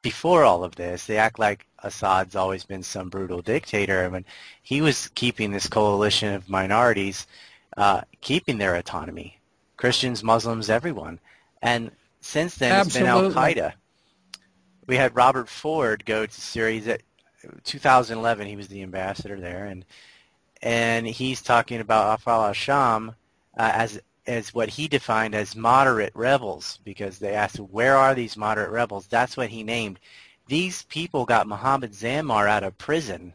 [0.02, 1.04] before all of this.
[1.04, 4.04] They act like Assad's always been some brutal dictator.
[4.04, 4.24] I mean,
[4.62, 7.26] he was keeping this coalition of minorities,
[7.76, 9.36] uh, keeping their autonomy
[9.78, 11.18] Christians, Muslims, everyone.
[11.60, 13.26] And since then Absolutely.
[13.26, 13.72] it's been Al-Qaeda.
[14.86, 16.98] We had Robert Ford go to Syria.
[17.64, 19.84] 2011, he was the ambassador there, and
[20.62, 23.16] and he's talking about Ahrar al-Sham
[23.58, 28.36] uh, as as what he defined as moderate rebels because they asked where are these
[28.36, 29.06] moderate rebels?
[29.08, 29.98] That's what he named.
[30.46, 33.34] These people got Mohammed Zammar out of prison.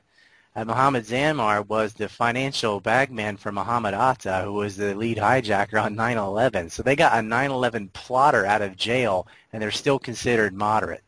[0.56, 5.18] Uh, and Mohammed Zammar was the financial bagman for Mohammed Atta who was the lead
[5.18, 10.00] hijacker on 9-11 so they got a 9-11 plotter out of jail and they're still
[10.00, 11.04] considered moderate.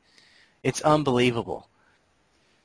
[0.64, 1.70] It's unbelievable.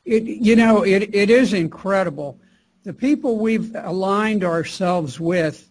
[0.04, 2.40] It, you know it, it is incredible.
[2.82, 5.70] The people we've aligned ourselves with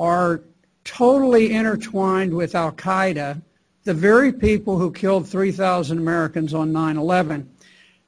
[0.00, 0.42] are
[0.84, 3.40] totally intertwined with Al Qaeda,
[3.84, 7.50] the very people who killed 3,000 Americans on 9 11.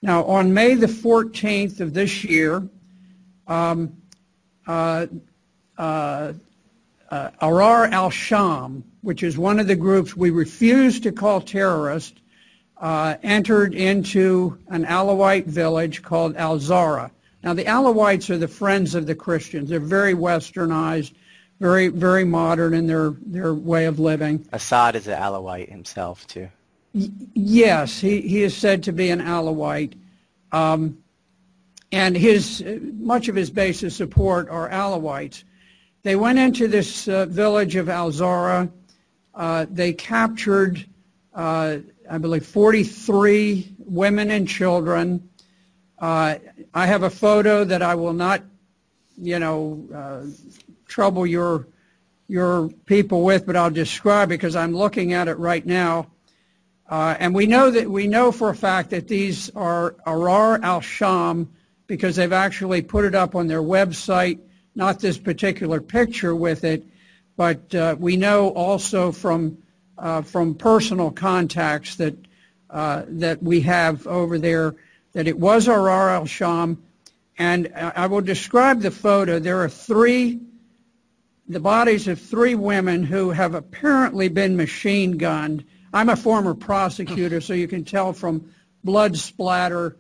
[0.03, 2.69] Now, on May the 14th of this year,
[3.47, 3.97] um,
[4.67, 5.07] uh,
[5.79, 6.33] uh,
[7.11, 12.21] uh, Ahrar al Sham, which is one of the groups we refuse to call terrorist,
[12.79, 17.11] uh, entered into an Alawite village called Al-Zara.
[17.43, 19.71] Now, the Alawites are the friends of the Christians.
[19.71, 21.13] They're very westernized
[21.61, 24.47] very very modern in their their way of living.
[24.53, 26.49] Assad is an Alawite himself too.
[26.95, 29.95] Y- yes, he he is said to be an Alawite,
[30.53, 30.99] um,
[31.93, 32.65] and his
[32.95, 35.45] much of his base of support are Alawites.
[36.03, 38.71] They went into this uh, village of Al Zahra.
[39.35, 40.87] Uh, they captured,
[41.35, 45.29] uh, I believe, 43 women and children.
[45.99, 46.37] Uh,
[46.73, 48.43] I have a photo that I will not,
[49.19, 50.23] you know uh,
[50.97, 51.69] trouble your
[52.27, 56.07] your people with, but I'll describe it because I'm looking at it right now.
[56.89, 61.51] Uh, and we know that we know for a fact that these are Ahrar al-Sham
[61.87, 64.39] because they've actually put it up on their website,
[64.75, 66.83] not this particular picture with it,
[67.37, 69.59] but uh, we know also from
[69.99, 72.17] uh, from personal contacts that
[72.71, 74.75] uh, that we have over there
[75.13, 76.83] that it was Ahrar al-Sham.
[77.37, 79.39] And I will describe the photo.
[79.39, 80.41] There are three
[81.49, 85.65] the bodies of three women who have apparently been machine gunned.
[85.93, 89.97] I'm a former prosecutor, so you can tell from blood splatter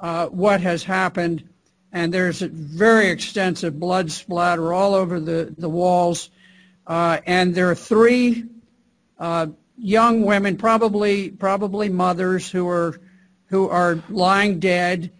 [0.00, 1.48] uh, what has happened.
[1.92, 6.30] And there's a very extensive blood splatter all over the, the walls.
[6.86, 8.44] Uh, and there are three
[9.18, 13.00] uh, young women, probably probably mothers, who are
[13.46, 15.10] who are lying dead.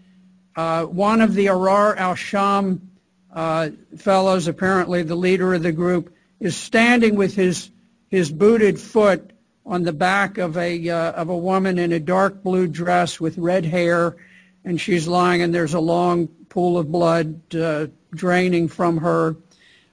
[0.56, 2.87] Uh, one of the Ahrar al-Sham
[3.34, 7.70] fellows, apparently the leader of the group, is standing with his
[8.08, 9.32] his booted foot
[9.66, 13.36] on the back of a uh, of a woman in a dark blue dress with
[13.38, 14.16] red hair,
[14.64, 19.36] and she's lying, and there's a long pool of blood uh, draining from her.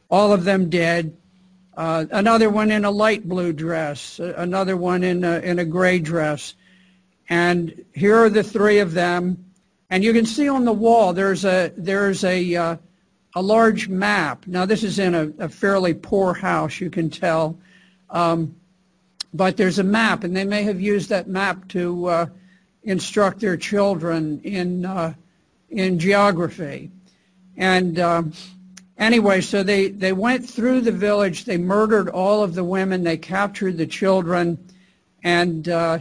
[0.09, 1.15] All of them dead.
[1.75, 4.19] Uh, another one in a light blue dress.
[4.19, 6.53] Another one in a, in a gray dress.
[7.27, 9.43] And here are the three of them.
[9.89, 12.77] And you can see on the wall there's a there's a uh,
[13.35, 14.47] a large map.
[14.47, 17.59] Now, this is in a, a fairly poor house, you can tell.
[18.09, 18.55] Um,
[19.33, 22.25] but there's a map, and they may have used that map to uh,
[22.83, 25.13] instruct their children in, uh,
[25.69, 26.91] in geography.
[27.57, 28.23] And uh,
[28.97, 31.43] anyway, so they, they went through the village.
[31.43, 33.03] They murdered all of the women.
[33.03, 34.57] They captured the children.
[35.23, 35.99] And uh,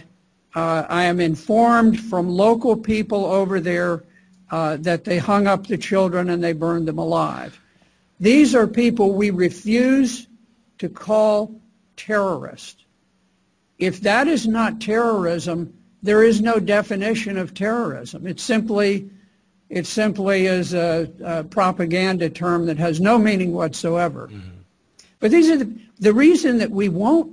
[0.55, 4.05] uh, I am informed from local people over there
[4.89, 7.53] that they hung up the children and they burned them alive.
[8.21, 10.29] These are people we refuse
[10.79, 11.37] to call
[11.97, 12.85] terrorists.
[13.79, 15.59] If that is not terrorism,
[16.03, 18.27] there is no definition of terrorism.
[18.27, 19.11] It simply,
[19.69, 24.29] it simply is a, a propaganda term that has no meaning whatsoever.
[24.29, 24.63] Mm-hmm.
[25.21, 27.33] But these are the, the reason that we won't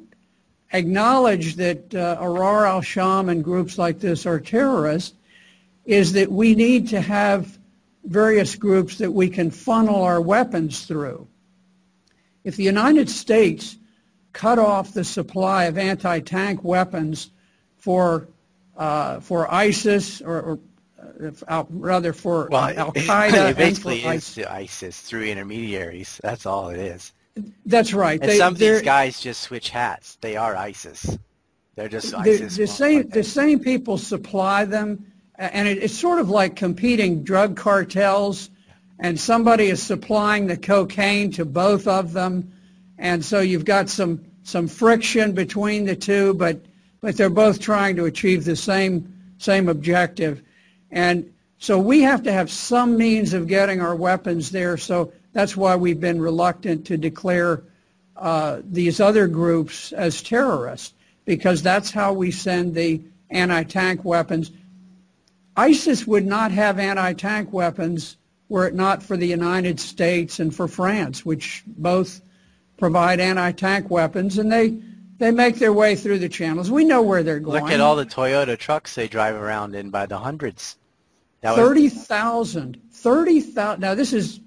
[0.73, 5.15] acknowledge that uh, Ahrar al-Sham and groups like this are terrorists
[5.91, 7.60] is that we need to have
[8.06, 11.28] various groups that we can funnel our weapons through.
[12.45, 13.76] If the United States
[14.32, 17.32] cut off the supply of anti-tank weapons
[17.78, 18.30] for
[18.78, 20.59] uh, for ISIS or, or
[21.49, 23.51] uh, rather for well, Al Qaeda.
[23.51, 24.45] It basically is ISIS.
[24.47, 26.22] ISIS through intermediaries.
[26.24, 27.11] That's all it is.
[27.66, 28.20] That's right.
[28.22, 30.18] And they, some of these guys just switch hats.
[30.22, 31.18] They are ISIS.
[31.76, 32.55] They're just ISIS.
[32.55, 35.11] The, the same the same people supply them
[35.42, 38.50] and it, it's sort of like competing drug cartels,
[39.00, 42.52] and somebody is supplying the cocaine to both of them,
[42.98, 46.62] and so you've got some some friction between the two, but
[47.02, 50.44] but they're both trying to achieve the same same objective,
[50.92, 54.78] and so we have to have some means of getting our weapons there.
[54.78, 57.64] So that's why we've been reluctant to declare
[58.18, 60.94] uh, these other groups as terrorists
[61.26, 64.52] because that's how we send the anti-tank weapons.
[65.56, 68.18] ISIS would not have anti-tank weapons
[68.49, 72.22] were it not for the United States and for France, which both
[72.78, 74.78] provide anti-tank weapons, and they
[75.18, 76.72] they make their way through the channels.
[76.72, 77.64] We know where they're going.
[77.64, 80.78] Look at all the Toyota trucks they drive around in by the hundreds.
[81.41, 82.82] That 30,000.
[82.91, 83.80] 30,000.
[83.80, 84.39] Now this is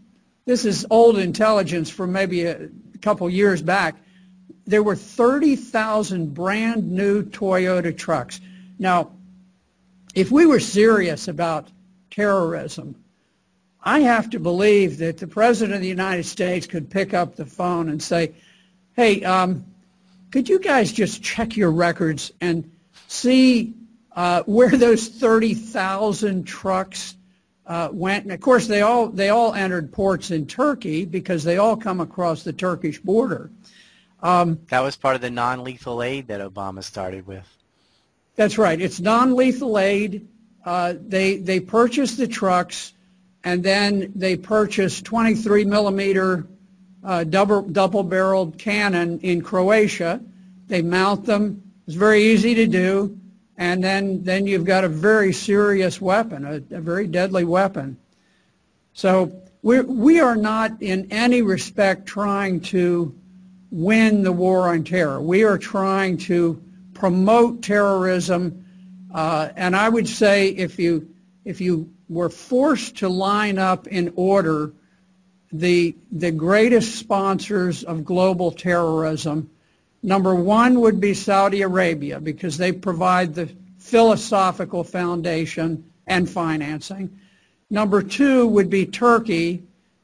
[0.46, 2.68] this is old intelligence from maybe a
[3.00, 3.96] couple years back.
[4.66, 8.40] There were 30,000 brand new Toyota trucks.
[8.78, 9.12] Now,
[10.14, 11.68] if we were serious about
[12.10, 12.94] terrorism,
[13.82, 17.44] I have to believe that the President of the United States could pick up the
[17.44, 18.32] phone and say,
[18.96, 19.64] hey, um,
[20.30, 22.70] could you guys just check your records and
[23.08, 23.74] see
[24.16, 27.16] uh, where those 30,000 trucks
[27.66, 28.24] uh, went?
[28.24, 32.00] And of course, they all, they all entered ports in Turkey because they all come
[32.00, 33.50] across the Turkish border.
[34.22, 37.53] Um, that was part of the non-lethal aid that Obama started with.
[38.36, 38.80] That's right.
[38.80, 40.28] It's non-lethal aid.
[40.64, 42.94] Uh, they, purchased the trucks
[43.44, 46.46] and then they purchased 23 millimeter
[47.04, 50.22] uh, double double barreled cannon in Croatia.
[50.66, 51.62] They mount them.
[51.86, 53.18] It's very easy to do,
[53.58, 57.98] and then you've got a very serious weapon, a, very deadly weapon.
[58.94, 63.14] So we are not in any respect trying to
[63.70, 65.20] win the war on terror.
[65.20, 66.62] We are trying to
[66.94, 68.64] promote terrorism,
[69.12, 71.08] uh, and I would say if you
[71.44, 74.72] if you were forced to line up in order
[75.52, 79.48] the, the greatest sponsors of global terrorism.
[80.02, 87.20] Number one would be Saudi Arabia because they provide the philosophical foundation and financing.
[87.70, 89.62] Number two would be Turkey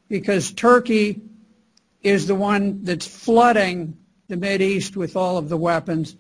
[0.09, 1.21] because Turkey
[2.03, 3.97] is the one that's flooding
[4.29, 6.17] the East with all of the weapons.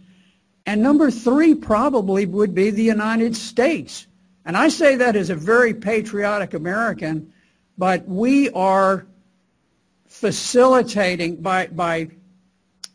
[0.66, 4.06] And number three probably would be the United States
[4.44, 7.32] and I say that as a very patriotic American,
[7.76, 9.06] but we are
[10.06, 12.08] facilitating by, by,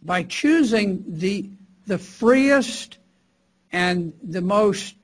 [0.04, 1.50] by choosing the,
[1.88, 2.98] the freest
[3.72, 4.96] and the most,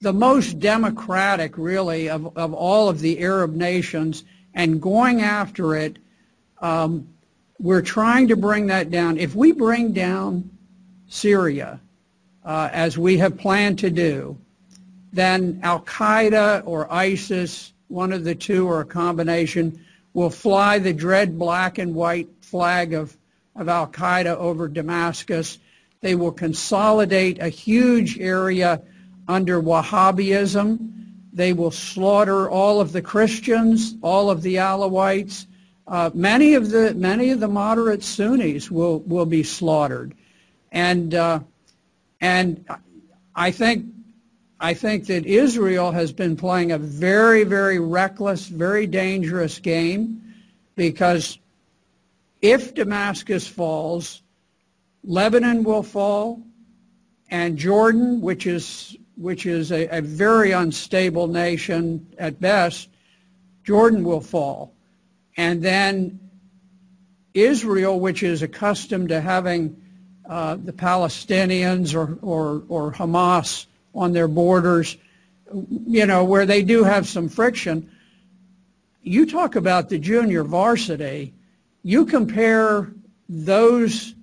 [0.00, 4.24] the most democratic, really, of, of all of the Arab nations
[4.54, 5.96] and going after it,
[6.60, 7.08] um,
[7.58, 9.18] we're trying to bring that down.
[9.18, 10.51] If we bring down
[11.12, 11.78] Syria,
[12.42, 14.38] uh, as we have planned to do,
[15.12, 19.78] then Al-Qaeda or ISIS, one of the two or a combination,
[20.14, 23.14] will fly the dread black and white flag of,
[23.54, 25.58] of Al-Qaeda over Damascus.
[26.00, 28.80] They will consolidate a huge area
[29.28, 30.78] under Wahhabism.
[31.34, 35.46] They will slaughter all of the Christians, all of the Alawites.
[35.86, 40.14] Uh, many of the many of the moderate Sunnis will will be slaughtered,
[40.72, 41.40] and uh,
[42.20, 42.64] and
[43.34, 43.86] I think
[44.58, 50.22] I think that Israel has been playing a very, very reckless, very dangerous game
[50.74, 51.38] because
[52.40, 54.22] if Damascus falls,
[55.04, 56.40] Lebanon will fall,
[57.30, 62.88] and Jordan, which is which is a, a very unstable nation at best,
[63.62, 64.72] Jordan will fall.
[65.36, 66.18] And then
[67.34, 69.81] Israel, which is accustomed to having
[70.56, 74.96] the Palestinians or, or, or Hamas on their borders,
[75.86, 77.90] you know, where they do have some friction.
[79.02, 81.34] You talk about the junior varsity.
[81.82, 82.92] You compare
[83.28, 84.14] those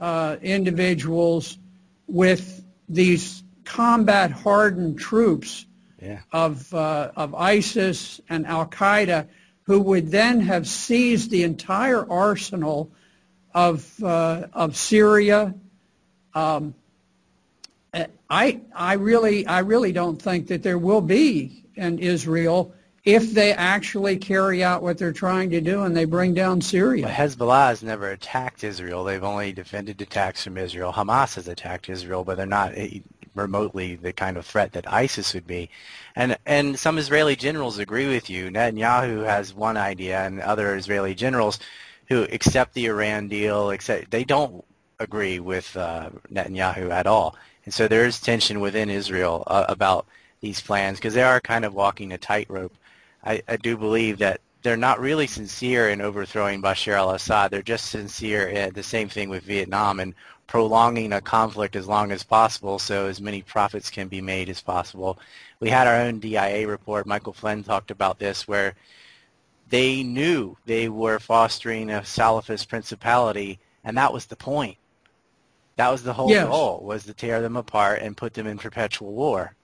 [0.00, 1.58] uh, individuals
[2.06, 5.66] with these combat hardened troops
[6.00, 6.20] yeah.
[6.32, 9.26] of, uh, of ISIS and Al Qaeda
[9.66, 12.90] who would then have seized the entire arsenal
[13.56, 15.54] of, uh, of Syria,
[16.34, 16.74] um,
[18.28, 23.52] I, I really, I really don't think that there will be an Israel if they
[23.52, 27.06] actually carry out what they're trying to do and they bring down Syria.
[27.06, 29.04] Hezbollah has never attacked Israel.
[29.04, 30.92] They've only defended attacks from Israel.
[30.92, 32.74] Hamas has attacked Israel, but they're not
[33.34, 35.70] remotely the kind of threat that ISIS would be.
[36.14, 38.50] And and some Israeli generals agree with you.
[38.50, 41.58] Netanyahu has one idea, and other Israeli generals
[42.08, 43.76] who accept the Iran deal,
[44.10, 44.64] they don't
[44.98, 47.36] agree with uh, Netanyahu at all.
[47.64, 50.06] And so there is tension within Israel uh, about
[50.40, 52.74] these plans because they are kind of walking a tightrope.
[53.24, 57.50] I, I do believe that they're not really sincere in overthrowing Bashar al-Assad.
[57.50, 60.14] They're just sincere in the same thing with Vietnam and
[60.46, 64.60] prolonging a conflict as long as possible so as many profits can be made as
[64.60, 65.18] possible.
[65.60, 67.06] We had our own DIA report.
[67.06, 68.74] Michael Flynn talked about this where
[69.68, 74.76] they knew they were fostering a Salafist principality and that was the point
[75.76, 76.46] That was the whole Yes.
[76.48, 79.54] goal, was to tear them apart and put them in perpetual war.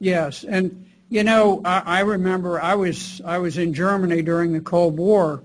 [0.00, 4.60] Yes, and you know, I, I remember I was I was in Germany during the
[4.60, 5.42] Cold War,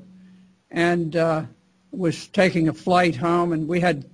[0.72, 1.44] and uh,
[1.92, 4.06] was taking a flight home, and we had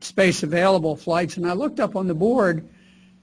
[0.00, 2.68] space available flights, and I looked up on the board,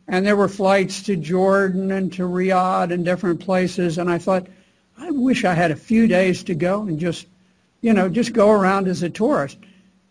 [0.08, 4.48] and there were flights to Jordan and to Riyadh and different places, and I thought,
[4.98, 7.28] I wish I had a few days to go and just,
[7.82, 9.58] you know, just go around as a tourist.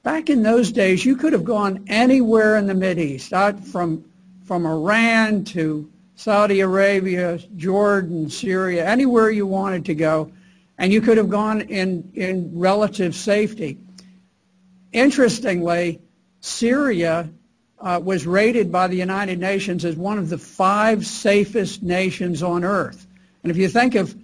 [0.03, 4.05] Back in those days, you could have gone anywhere in the Mideast, out from
[4.45, 10.31] from Iran to Saudi Arabia, Jordan, Syria, anywhere you wanted to go,
[10.79, 13.79] and you could have gone in, in relative safety.
[14.93, 16.01] Interestingly,
[16.41, 17.29] Syria
[17.81, 22.65] uh, was rated by the United Nations as one of the five safest nations on
[22.65, 23.07] earth.
[23.43, 24.15] And if you think of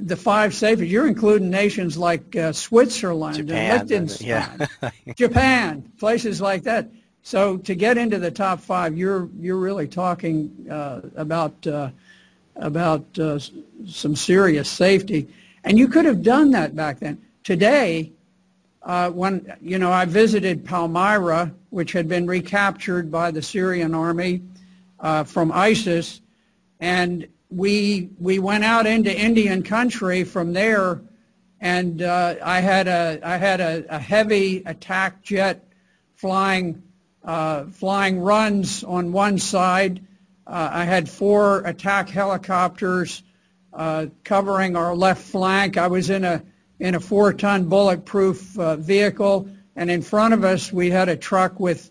[0.00, 4.90] the five safest, you're including nations like uh, Switzerland Japan, and Liechtenstein, yeah.
[5.16, 6.88] Japan, places like that.
[7.22, 11.90] So to get into the top five, you're you're really talking uh, about uh,
[12.56, 13.38] about uh,
[13.86, 15.28] some serious safety,
[15.64, 17.20] and you could have done that back then.
[17.44, 18.12] Today,
[18.82, 24.42] uh, when you know I visited Palmyra, which had been recaptured by the Syrian army
[24.98, 26.20] uh, from ISIS,
[26.80, 31.02] and we we went out into Indian country from there,
[31.60, 35.64] and uh, I had a I had a, a heavy attack jet
[36.14, 36.82] flying
[37.24, 40.04] uh, flying runs on one side.
[40.46, 43.22] Uh, I had four attack helicopters
[43.72, 45.76] uh, covering our left flank.
[45.76, 46.42] I was in a
[46.80, 51.60] in a four-ton bulletproof uh, vehicle, and in front of us we had a truck
[51.60, 51.90] with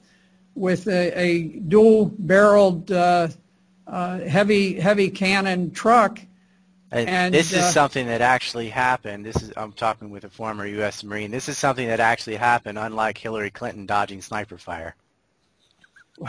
[0.53, 3.29] with a, a dual-barreled uh,
[3.91, 6.19] heavy heavy cannon truck.
[6.93, 9.25] And this is uh, something that actually happened.
[9.25, 11.03] This is I'm talking with a former U.S.
[11.03, 11.31] Marine.
[11.31, 14.95] This is something that actually happened, unlike Hillary Clinton dodging sniper fire.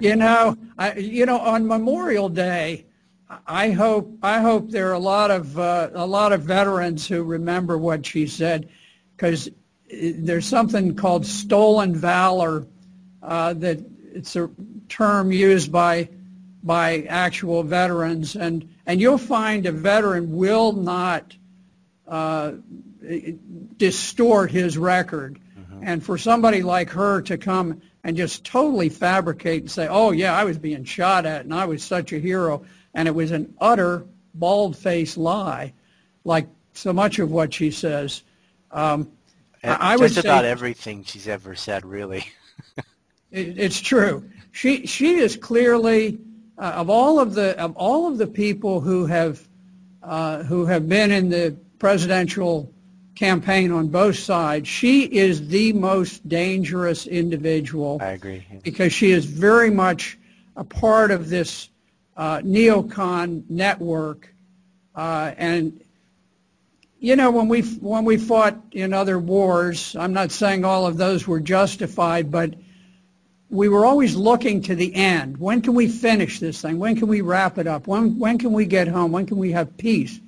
[0.00, 2.84] you know, I, you know, on Memorial Day,
[3.46, 7.22] I hope I hope there are a lot of uh, a lot of veterans who
[7.22, 8.68] remember what she said,
[9.16, 9.48] because
[9.90, 12.66] there's something called stolen valor
[13.22, 13.80] uh, that
[14.16, 14.50] it's a
[14.88, 16.08] term used by
[16.62, 21.36] by actual veterans, and and you'll find a veteran will not
[22.08, 22.52] uh,
[23.76, 25.38] distort his record.
[25.82, 30.34] And for somebody like her to come and just totally fabricate and say, oh, yeah,
[30.34, 32.64] I was being shot at and I was such a hero,
[32.94, 35.74] and it was an utter bald-faced lie,
[36.24, 38.22] like so much of what she says.
[38.70, 39.12] Um,
[39.62, 42.24] I I would just say- about everything she's ever said, really.
[43.30, 44.28] It, it's true.
[44.52, 46.18] She she is clearly
[46.58, 49.46] uh, of all of the of all of the people who have
[50.02, 52.72] uh, who have been in the presidential
[53.14, 54.68] campaign on both sides.
[54.68, 58.46] She is the most dangerous individual I agree.
[58.62, 60.18] because she is very much
[60.54, 61.68] a part of this
[62.16, 64.32] uh, neocon network.
[64.94, 65.80] Uh, and
[66.98, 70.96] you know, when we when we fought in other wars, I'm not saying all of
[70.96, 72.54] those were justified, but
[73.50, 75.36] we were always looking to the end.
[75.38, 76.78] When can we finish this thing?
[76.78, 77.86] When can we wrap it up?
[77.86, 79.12] When when can we get home?
[79.12, 80.20] When can we have peace?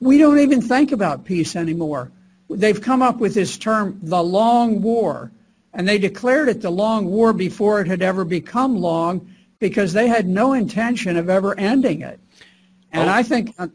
[0.00, 2.10] We don't even think about peace anymore.
[2.50, 5.32] They've come up with this term, the long war,
[5.72, 9.28] and they declared it the long war before it had ever become long
[9.58, 12.20] because they had no intention of ever ending it.
[12.92, 13.12] And Oh.
[13.12, 13.68] I think uh,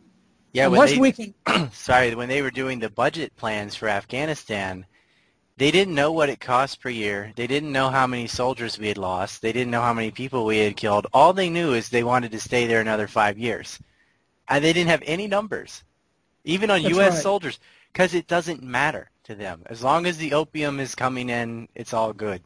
[0.53, 1.33] Yeah, unless they, we can
[1.71, 4.85] sorry, when they were doing the budget plans for Afghanistan,
[5.61, 7.31] they didn't know what it cost per year.
[7.35, 9.43] They didn't know how many soldiers we had lost.
[9.43, 11.05] They didn't know how many people we had killed.
[11.13, 13.77] All they knew is they wanted to stay there another five years.
[14.47, 15.83] And they didn't have any numbers,
[16.45, 17.13] even on That's U.S.
[17.13, 17.21] right.
[17.21, 17.59] soldiers,
[17.93, 19.61] because it doesn't matter to them.
[19.67, 22.41] As long as the opium is coming in, it's all good.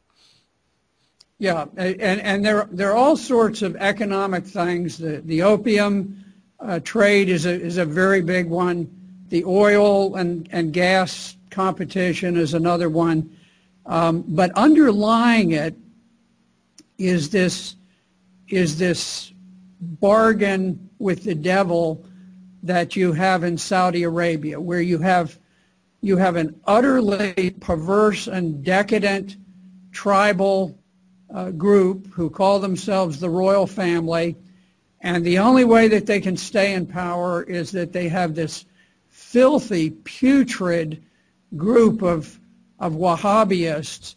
[1.37, 4.97] Yeah, and, and there, there are all sorts of economic things.
[4.97, 6.21] The, the opium
[6.59, 8.91] uh, trade is a, is a very big one.
[9.29, 13.35] The oil and, and gas competition is another one.
[13.85, 15.73] Um, but underlying it
[16.97, 17.75] is this,
[18.49, 19.31] is this
[19.79, 22.05] bargain with the devil
[22.63, 25.39] that you have in Saudi Arabia, where you have,
[26.01, 29.37] you have an utterly perverse and decadent
[29.91, 30.77] tribal
[31.33, 34.35] uh, group who call themselves the royal family,
[35.01, 38.65] and the only way that they can stay in power is that they have this
[39.09, 41.01] filthy, putrid
[41.57, 42.39] group of
[42.79, 44.15] Wahhabists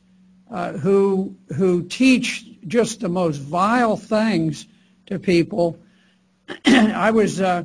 [0.51, 1.37] uh, who
[1.89, 4.67] teach just the most vile things
[5.07, 5.79] to people.
[6.67, 7.65] I was, uh,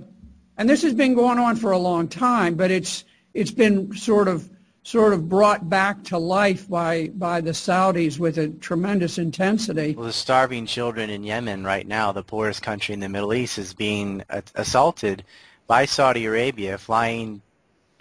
[0.57, 4.27] and this has been going on for a long time, but it's it's been sort
[4.27, 4.49] of
[4.83, 9.95] sort of brought back to life by, by the Saudis with a tremendous intensity.
[9.95, 13.57] Well, the starving children in Yemen right now, the poorest country in the Middle East,
[13.57, 14.23] is being
[14.55, 15.23] assaulted
[15.67, 17.41] by Saudi Arabia flying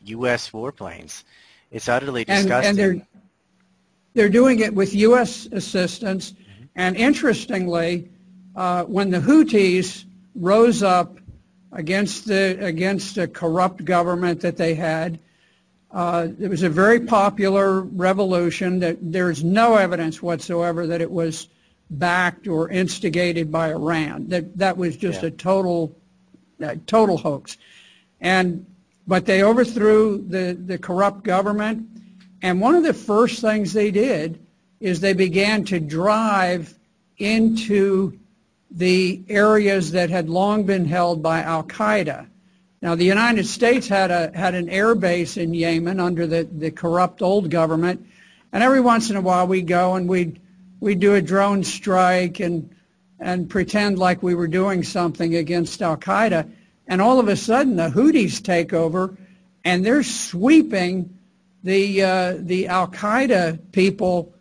[0.04, 0.50] U.S.
[0.50, 1.22] warplanes.
[1.72, 2.52] It's utterly disgusting.
[2.52, 3.06] And, and they're,
[4.14, 5.46] they're doing it with U.S.
[5.50, 6.32] assistance.
[6.32, 6.64] Mm-hmm.
[6.76, 8.10] And interestingly,
[8.54, 10.04] uh, when the Houthis
[10.34, 11.18] rose up
[11.72, 15.18] against the against a corrupt government that they had,
[15.90, 18.78] uh, it was a very popular revolution.
[18.80, 21.48] That there's no evidence whatsoever that it was
[21.88, 24.28] backed or instigated by Iran.
[24.28, 25.28] That that was just yeah.
[25.28, 25.96] a total,
[26.62, 27.56] uh, total hoax.
[28.20, 28.66] And
[29.06, 31.88] but they overthrew the the corrupt government.
[32.42, 34.44] And one of the first things they did
[34.80, 36.74] is they began to drive
[37.18, 38.18] into
[38.70, 42.26] the areas that had long been held by Al Qaeda.
[42.80, 46.70] Now, the United States had a had an air base in Yemen under the, the
[46.70, 48.04] corrupt old government,
[48.52, 50.34] and every once in a while we go and we
[50.80, 52.74] we do a drone strike and
[53.20, 56.50] and pretend like we were doing something against Al Qaeda,
[56.86, 59.16] and all of a sudden the Houthis take over,
[59.64, 61.18] and they're sweeping
[61.62, 64.32] the uh, the Al Qaeda people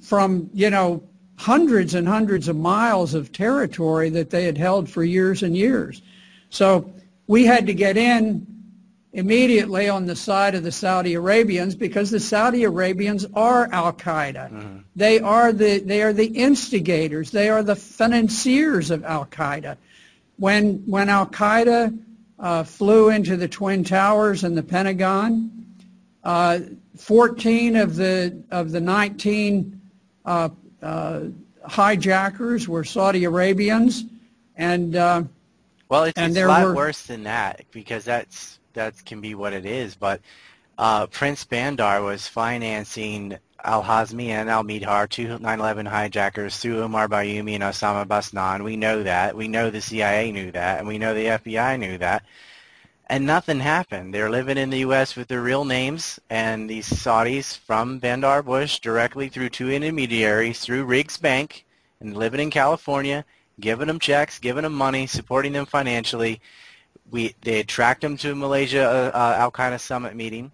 [0.00, 1.02] from you know
[1.36, 6.02] hundreds and hundreds of miles of territory that they had held for years and years.
[6.50, 6.92] So
[7.26, 8.46] we had to get in
[9.12, 14.50] immediately on the side of the Saudi Arabians because the Saudi Arabians are Al Qaeda.
[14.50, 14.78] Mm-hmm.
[14.96, 17.30] They are the they are the instigators.
[17.30, 19.76] They are the financiers of Al Qaeda.
[20.40, 21.96] When when Al Qaeda
[22.38, 25.66] uh, flew into the Twin Towers and the Pentagon,
[26.24, 26.60] uh,
[26.96, 29.80] 14 of the of the 19
[30.24, 30.48] uh,
[30.82, 31.20] uh
[31.66, 34.06] hijackers were Saudi Arabians,
[34.56, 35.24] and uh,
[35.90, 36.74] well, it's, it's a lot were...
[36.74, 39.94] worse than that because that's that can be what it is.
[39.94, 40.22] But
[40.78, 47.64] uh, Prince Bandar was financing Al-Hazmi and al-Mihdhar, two 9/11 hijackers, through Omar Bayoumi and
[47.64, 48.64] Osama Basnan.
[48.64, 49.36] We know that.
[49.36, 52.24] We know the CIA knew that, and we know the FBI knew that.
[53.08, 54.14] And nothing happened.
[54.14, 55.16] They're living in the U.S.
[55.16, 60.84] with their real names, and these Saudis from Bandar Bush directly through two intermediaries through
[60.84, 61.66] Riggs Bank,
[62.00, 63.24] and living in California,
[63.58, 66.40] giving them checks, giving them money, supporting them financially.
[67.10, 70.52] We they tracked them to Malaysia uh, uh, Al Qaeda summit meeting.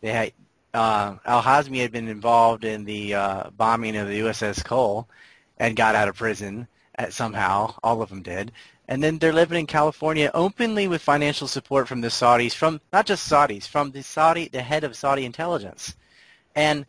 [0.00, 0.32] They had
[0.76, 5.08] uh, Al Hazmi had been involved in the uh, bombing of the USS Cole
[5.58, 7.74] and got out of prison at, somehow.
[7.82, 8.52] All of them did.
[8.88, 13.06] And then they're living in California openly with financial support from the Saudis, from not
[13.06, 15.96] just Saudis, from the Saudi, the head of Saudi intelligence.
[16.54, 16.86] And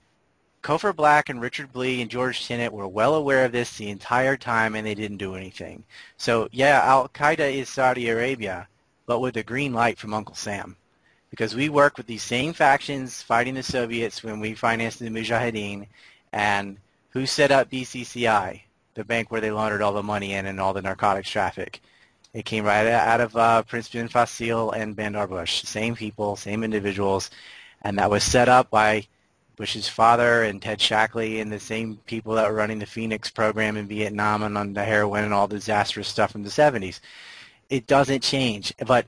[0.61, 4.35] Cofer Black and Richard Blee and George Tenet were well aware of this the entire
[4.35, 5.85] time and they didn't do anything.
[6.17, 8.67] So yeah, Al-Qaeda is Saudi Arabia,
[9.05, 10.75] but with a green light from Uncle Sam.
[11.38, 15.85] Because we work with these same factions fighting the Soviets when we financed the Mujahideen
[16.33, 16.79] and
[17.09, 18.61] who set up BCCI,
[18.95, 21.79] the bank where they laundered all the money in and all the narcotics traffic.
[22.33, 25.61] It came right out of uh, Prince bin Faisal and Bandar Bush.
[25.61, 27.29] Same people, same individuals.
[27.83, 29.05] And that was set up by
[29.57, 33.77] Bush's father and Ted Shackley and the same people that were running the Phoenix program
[33.77, 36.99] in Vietnam and on the heroin and all the disastrous stuff from the 70s.
[37.69, 38.73] It doesn't change.
[38.88, 39.05] But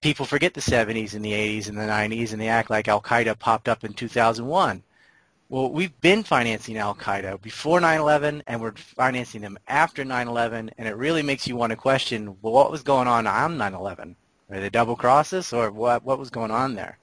[0.00, 3.38] people forget the 70s and the 80s and the 90s and they act like Al-Qaeda
[3.38, 4.82] popped up in 2001.
[5.48, 10.96] Well, we've been financing Al-Qaeda before 9-11 and we're financing them after 9-11 and it
[10.96, 14.14] really makes you want to question, well, what was going on on 9-11?
[14.50, 16.98] Are they double crosses or what, what was going on there?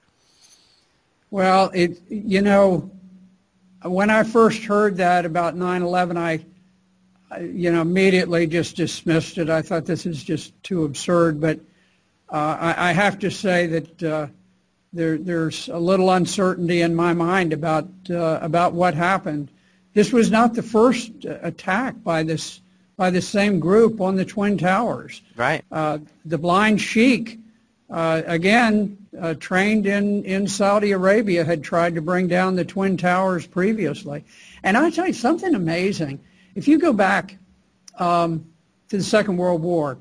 [1.29, 2.89] Well, it you know,
[3.83, 9.49] when I first heard that about 9/11, I, you know immediately just dismissed it.
[9.49, 11.41] I thought this is just too absurd.
[11.41, 11.59] But
[12.29, 14.27] I, I, have to say that uh,
[14.91, 19.49] there there's a little uncertainty in my mind about uh, about what happened.
[19.93, 22.61] This was not the first attack by this
[22.97, 25.21] by the same group on the Twin Towers.
[25.35, 25.63] Right.
[25.71, 27.39] Uh, the Blind Sheik,
[27.89, 32.97] uh, again, uh, trained in, in Saudi Arabia had tried to bring down the Twin
[32.97, 34.25] Towers previously.
[34.63, 36.19] And I tell you something amazing.
[36.55, 37.37] If you go back
[37.99, 38.45] um,
[38.89, 39.99] to the Second World War,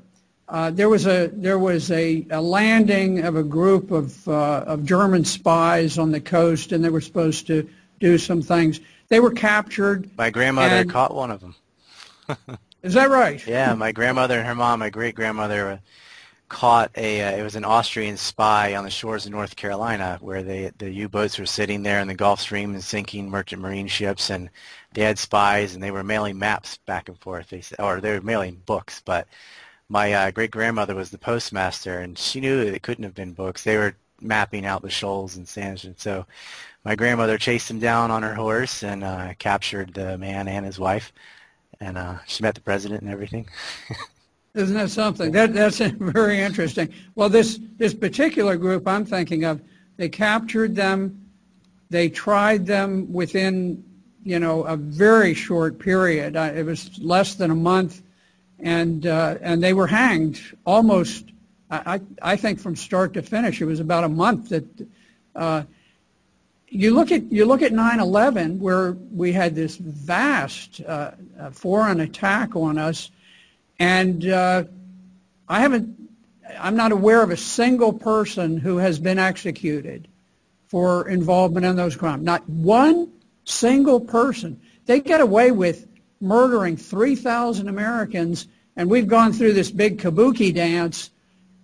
[0.49, 4.85] uh, there was a there was a, a landing of a group of uh, of
[4.85, 7.67] German spies on the coast, and they were supposed to
[7.99, 8.79] do some things.
[9.09, 10.09] They were captured.
[10.17, 11.55] My grandmother and, caught one of them.
[12.83, 13.45] is that right?
[13.45, 15.81] Yeah, my grandmother and her mom, my great grandmother
[16.49, 20.43] caught a uh, it was an Austrian spy on the shores of North Carolina where
[20.43, 24.29] they the U-boats were sitting there in the Gulf Stream and sinking merchant marine ships
[24.29, 24.49] and
[24.93, 28.13] they had spies and they were mailing maps back and forth they said, or they
[28.13, 29.27] were mailing books but
[29.89, 33.33] my uh, great grandmother was the postmaster and she knew that it couldn't have been
[33.33, 35.83] books they were mapping out the shoals and sands.
[35.85, 36.25] And so
[36.83, 40.79] my grandmother chased him down on her horse and uh, captured the man and his
[40.79, 41.13] wife,
[41.79, 43.47] and uh, she met the president and everything.
[44.53, 45.31] Isn't that something?
[45.31, 46.91] That that's very interesting.
[47.15, 49.61] Well, this this particular group I'm thinking of,
[49.97, 51.29] they captured them,
[51.89, 53.83] they tried them within
[54.23, 56.35] you know a very short period.
[56.35, 58.01] it was less than a month,
[58.59, 61.25] and uh, and they were hanged almost.
[61.69, 64.87] I I think from start to finish, it was about a month that.
[65.35, 65.63] Uh,
[66.69, 71.11] you look at you look at 9/11, where we had this vast uh,
[71.53, 73.09] foreign attack on us
[73.79, 74.63] and uh,
[75.47, 75.95] I haven't,
[76.59, 80.07] I'm not aware of a single person who has been executed
[80.67, 82.23] for involvement in those crimes.
[82.23, 83.11] Not one
[83.45, 84.59] single person.
[84.85, 85.86] They get away with
[86.19, 91.11] murdering 3,000 Americans, and we've gone through this big kabuki dance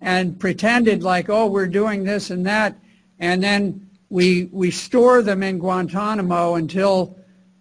[0.02, 2.78] and pretended like, oh, we're doing this and that,
[3.20, 7.18] and then we we store them in Guantanamo until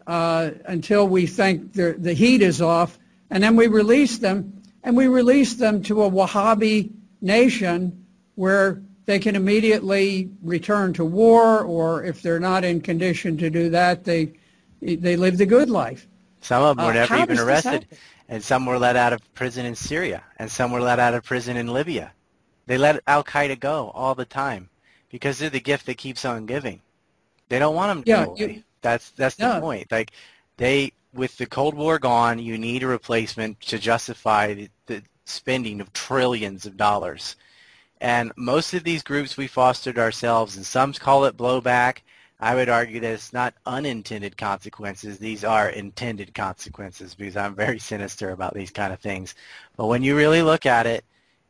[0.07, 2.99] uh, until we think the the heat is off,
[3.31, 6.91] and then we release them, and we release them to a Wahhabi
[7.21, 13.49] nation where they can immediately return to war, or if they're not in condition to
[13.49, 14.33] do that, they
[14.81, 16.07] they live the good life.
[16.43, 17.87] Some of them were uh, never even arrested,
[18.29, 21.25] and some were let out of prison in Syria, and some were let out of
[21.25, 22.13] prison in Libya.
[22.67, 24.69] They let Al Qaeda go all the time
[25.09, 26.81] because they're the gift that keeps on giving.
[27.49, 28.55] They don't want them to yeah, go away.
[28.55, 29.61] You, that's that's the yeah.
[29.61, 29.91] point.
[29.91, 30.13] Like
[30.57, 35.81] they with the Cold War gone, you need a replacement to justify the, the spending
[35.81, 37.37] of trillions of dollars.
[38.01, 41.99] And most of these groups we fostered ourselves, and some call it blowback.
[42.43, 45.17] I would argue that it's not unintended consequences.
[45.17, 49.37] These are intended consequences because I'm very sinister about these kind of things.
[49.77, 51.05] But when you really look at it,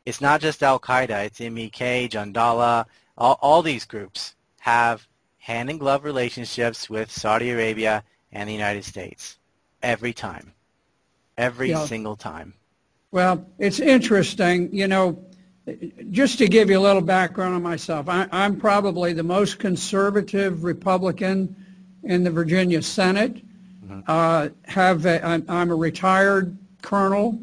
[0.05, 1.25] it's not just Al-Qaeda.
[1.25, 2.85] It's MEK, Jundallah.
[3.17, 5.07] All, all these groups have
[5.39, 9.39] hand-in-glove relationships with Saudi Arabia and the United States
[9.81, 10.53] every time,
[11.39, 11.85] every yeah.
[11.85, 12.53] single time.
[13.09, 15.17] Well, it's interesting, you know,
[16.11, 20.63] just to give you a little background on myself, I, am probably the most conservative
[20.63, 21.55] Republican
[22.03, 23.35] in the Virginia Senate.
[23.85, 24.01] Mm-hmm.
[24.07, 27.39] Uh, have a, I'm a retired colonel.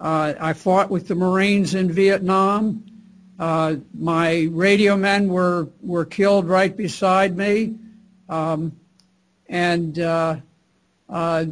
[0.00, 2.84] Uh, I fought with the Marines in Vietnam.
[3.38, 7.74] Uh, my radio men were, were killed right beside me.
[8.28, 8.78] Um,
[9.48, 10.36] and uh,
[11.08, 11.46] uh,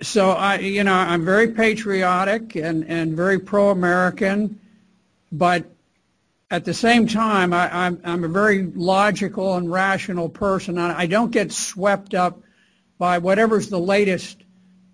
[0.00, 4.58] so I, you know, I'm very patriotic and, and very pro-American,
[5.32, 5.64] but
[6.50, 10.76] at the same time, I, I'm, I'm a very logical and rational person.
[10.76, 12.42] I don't get swept up
[12.98, 14.44] by whatever's the latest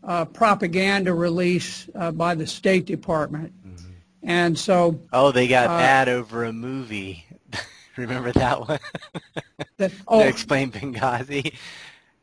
[0.05, 3.53] uh, propaganda release uh, by the State Department.
[3.67, 3.91] Mm-hmm.
[4.23, 5.01] And so...
[5.13, 7.27] Oh, they got uh, mad over a movie.
[7.97, 8.79] Remember that one?
[9.79, 11.55] that, oh, explain Benghazi.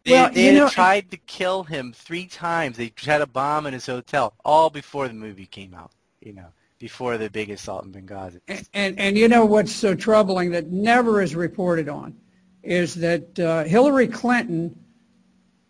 [0.05, 2.77] They, well, they know, tried to kill him three times.
[2.77, 5.91] They tried a bomb in his hotel, all before the movie came out.
[6.21, 6.47] You know,
[6.79, 8.39] before the big assault in Benghazi.
[8.47, 12.15] And and, and you know what's so troubling that never is reported on,
[12.63, 14.77] is that uh, Hillary Clinton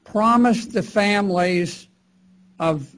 [0.04, 1.88] promised the families
[2.60, 2.96] of,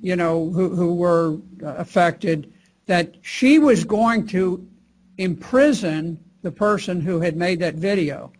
[0.00, 2.52] you know, who who were affected
[2.86, 4.66] that she was going to
[5.18, 8.32] imprison the person who had made that video.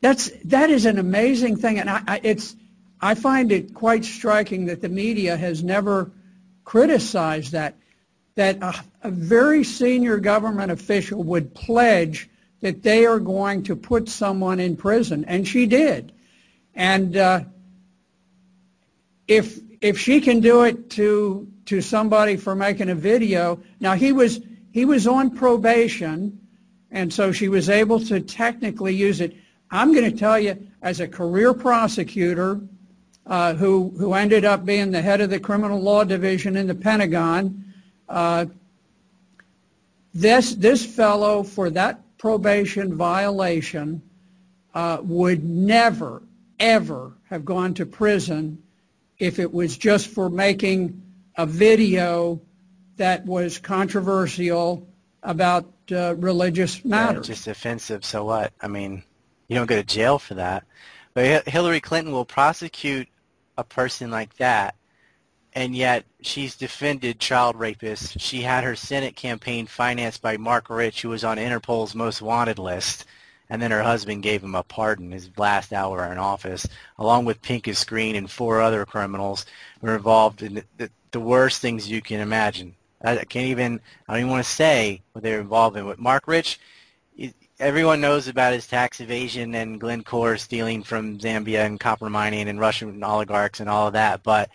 [0.00, 2.56] That's that is an amazing thing, and I, I, it's
[3.00, 6.10] I find it quite striking that the media has never
[6.64, 7.76] criticized that.
[8.40, 8.56] That
[9.02, 12.30] a, very senior government official would pledge
[12.62, 16.12] that they are going to put someone in prison, and she did.
[16.74, 17.40] And uh,
[19.28, 24.10] if if she can do it to to somebody for making a video, now he
[24.10, 24.40] was
[24.72, 26.40] he was on probation,
[26.90, 29.36] and so she was able to technically use it.
[29.70, 32.62] I'm going to tell you, as a career prosecutor
[33.26, 36.74] uh, who, who ended up being the head of the criminal law division in the
[36.74, 37.66] Pentagon,
[40.12, 44.02] this, this fellow, for that probation violation,
[44.74, 46.22] uh, would never,
[46.58, 48.62] ever have gone to prison
[49.18, 51.02] if it was just for making
[51.36, 52.40] a video
[52.96, 54.86] that was controversial
[55.22, 57.26] about uh, religious matters.
[57.26, 58.04] Just offensive.
[58.04, 58.52] So what?
[58.60, 59.02] I mean,
[59.48, 60.64] you don't go to jail for that.
[61.14, 63.08] But Hillary Clinton will prosecute
[63.58, 64.74] a person like that,
[65.52, 68.16] and yet she's defended child rapists.
[68.18, 72.58] She had her Senate campaign financed by Marc Rich, who was on Interpol's most wanted
[72.58, 73.04] list,
[73.48, 76.66] and then her husband gave him a pardon his last hour in office,
[76.98, 79.46] along with Pincus Green and four other criminals
[79.80, 82.76] who were involved in the, the, worst things you can imagine.
[83.02, 85.84] I can't even, I don't even want to say what they were involved in.
[85.84, 86.60] But Marc Rich
[87.60, 92.58] everyone knows about his tax evasion and Glencore stealing from Zambia and copper mining and
[92.58, 94.50] Russian oligarchs and all of that, but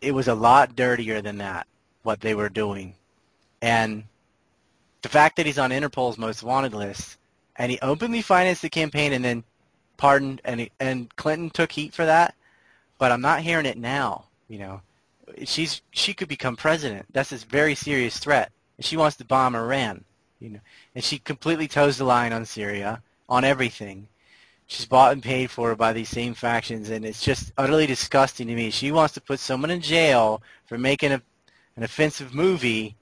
[0.00, 1.66] it was a lot dirtier than that,
[2.02, 2.94] what they were doing.
[3.62, 4.04] And
[5.02, 7.18] the fact that he's on Interpol's most wanted list
[7.56, 9.44] and he openly financed the campaign and then
[9.96, 12.34] pardoned and he, and Clinton took heat for that,
[12.98, 14.80] but I'm not hearing it now, you know.
[15.44, 17.06] She's she could become president.
[17.12, 18.50] That's a very serious threat.
[18.76, 20.04] And she wants to bomb Iran,
[20.40, 20.60] you know.
[20.94, 24.08] And she completely toes the line on Syria, on everything.
[24.68, 28.54] She's bought and paid for by these same factions and it's just utterly disgusting to
[28.54, 28.70] me.
[28.70, 31.22] She wants to put someone in jail for making a,
[31.76, 32.94] an offensive movie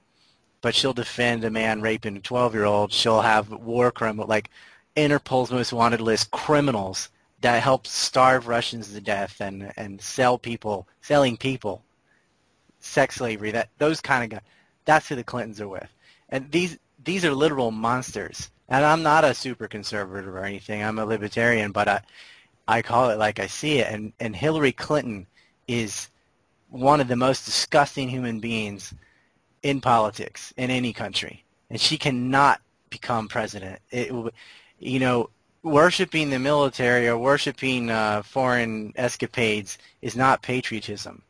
[0.61, 2.91] but she'll defend a man raping a 12-year-old.
[2.91, 4.49] She'll have war criminal like
[4.95, 7.09] Interpol's most wanted list criminals
[7.41, 11.83] that help starve Russians to death and and sell people, selling people,
[12.79, 13.51] sex slavery.
[13.51, 14.47] That those kind of guys.
[14.85, 15.89] That's who the Clintons are with,
[16.29, 18.49] and these these are literal monsters.
[18.69, 20.83] And I'm not a super conservative or anything.
[20.83, 22.01] I'm a libertarian, but I
[22.67, 23.91] I call it like I see it.
[23.91, 25.25] And and Hillary Clinton
[25.67, 26.09] is
[26.69, 28.93] one of the most disgusting human beings
[29.63, 33.79] in politics in any country, and she cannot become president.
[33.91, 34.11] It,
[34.79, 35.29] you know,
[35.63, 41.21] worshiping the military or worshiping uh, foreign escapades is not patriotism.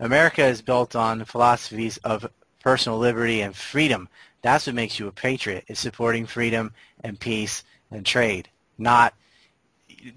[0.00, 2.28] America is built on philosophies of
[2.60, 4.08] personal liberty and freedom.
[4.44, 6.72] That's what makes you a patriot, is supporting freedom
[7.02, 9.14] and peace and trade, not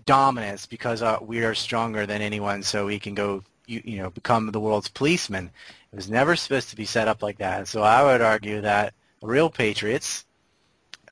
[0.06, 4.10] dominance because uh, we are stronger than anyone so we can go you, you know
[4.10, 5.50] become the world's policeman
[5.92, 7.68] it was never supposed to be set up like that.
[7.68, 10.26] So I would argue that real patriots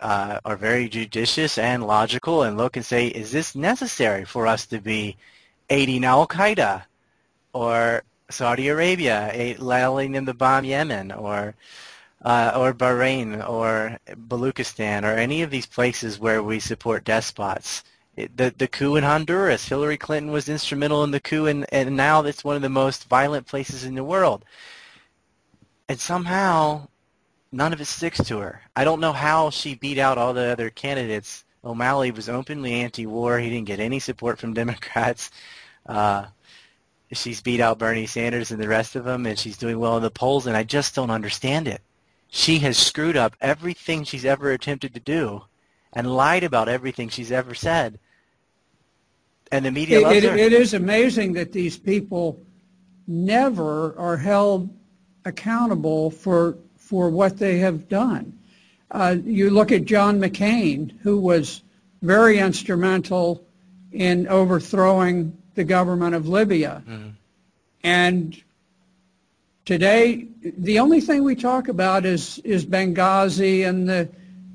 [0.02, 4.66] uh, are very judicious and logical and look and say, is this necessary for us
[4.68, 5.16] to be
[5.70, 6.84] aiding Al-Qaeda
[7.54, 11.56] or Saudi Arabia, allowing them to bomb Yemen or
[12.26, 17.84] uh, or Bahrain or Baluchistan or any of these places where we support despots?
[18.16, 19.68] the the coup in Honduras.
[19.68, 23.10] Hillary Clinton was instrumental in the coup, and and now it's one of the most
[23.10, 24.46] violent places in the world.
[25.90, 26.88] And somehow,
[27.52, 28.62] none of it sticks to her.
[28.76, 31.44] I don't know how she beat out all the other candidates.
[31.64, 33.40] O'Malley was openly anti-war.
[33.40, 35.32] He didn't get any support from Democrats.
[35.86, 36.26] Uh,
[37.12, 40.04] she's beat out Bernie Sanders and the rest of them, and she's doing well in
[40.04, 40.48] the polls.
[40.48, 41.82] And I just don't understand it.
[42.36, 45.44] She has screwed up everything she's ever attempted to do,
[45.94, 48.00] and lied about everything she's ever said
[49.52, 52.42] and the media it, it, it is amazing that these people
[53.08, 54.70] never are held
[55.26, 58.38] accountable for for what they have done.
[58.92, 61.64] Uh, you look at John McCain, who was
[62.04, 63.44] very instrumental
[63.92, 67.10] in overthrowing the government of Libya, mm-hmm.
[67.84, 68.44] and
[69.66, 74.08] today the only thing we talk about is is Benghazi and the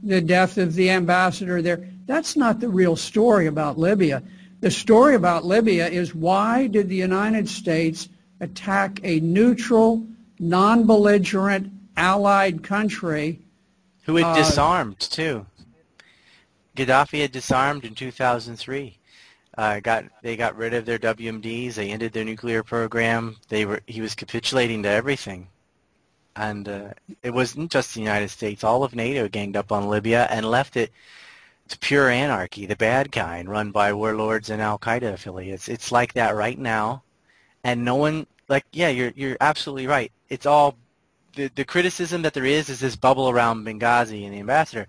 [0.02, 1.86] the death of the ambassador there.
[2.06, 4.22] That's not the real story about Libya.
[4.60, 8.08] The story about Libya is why did the United States
[8.40, 10.04] attack a neutral,
[10.38, 13.40] non-belligerent, allied country?
[14.04, 15.46] Who had uh, disarmed, too.
[16.76, 18.96] Gaddafi had disarmed in 2003.
[19.60, 21.74] Uh, got they got rid of their WMDs.
[21.74, 23.36] They ended their nuclear program.
[23.50, 25.48] They were he was capitulating to everything,
[26.34, 26.88] and uh,
[27.22, 28.64] it wasn't just the United States.
[28.64, 30.90] All of NATO ganged up on Libya and left it
[31.68, 35.68] to pure anarchy, the bad kind, run by warlords and Al Qaeda affiliates.
[35.68, 37.02] It's like that right now,
[37.62, 40.10] and no one like yeah, you're you're absolutely right.
[40.30, 40.78] It's all
[41.34, 44.86] the the criticism that there is is this bubble around Benghazi and the ambassador.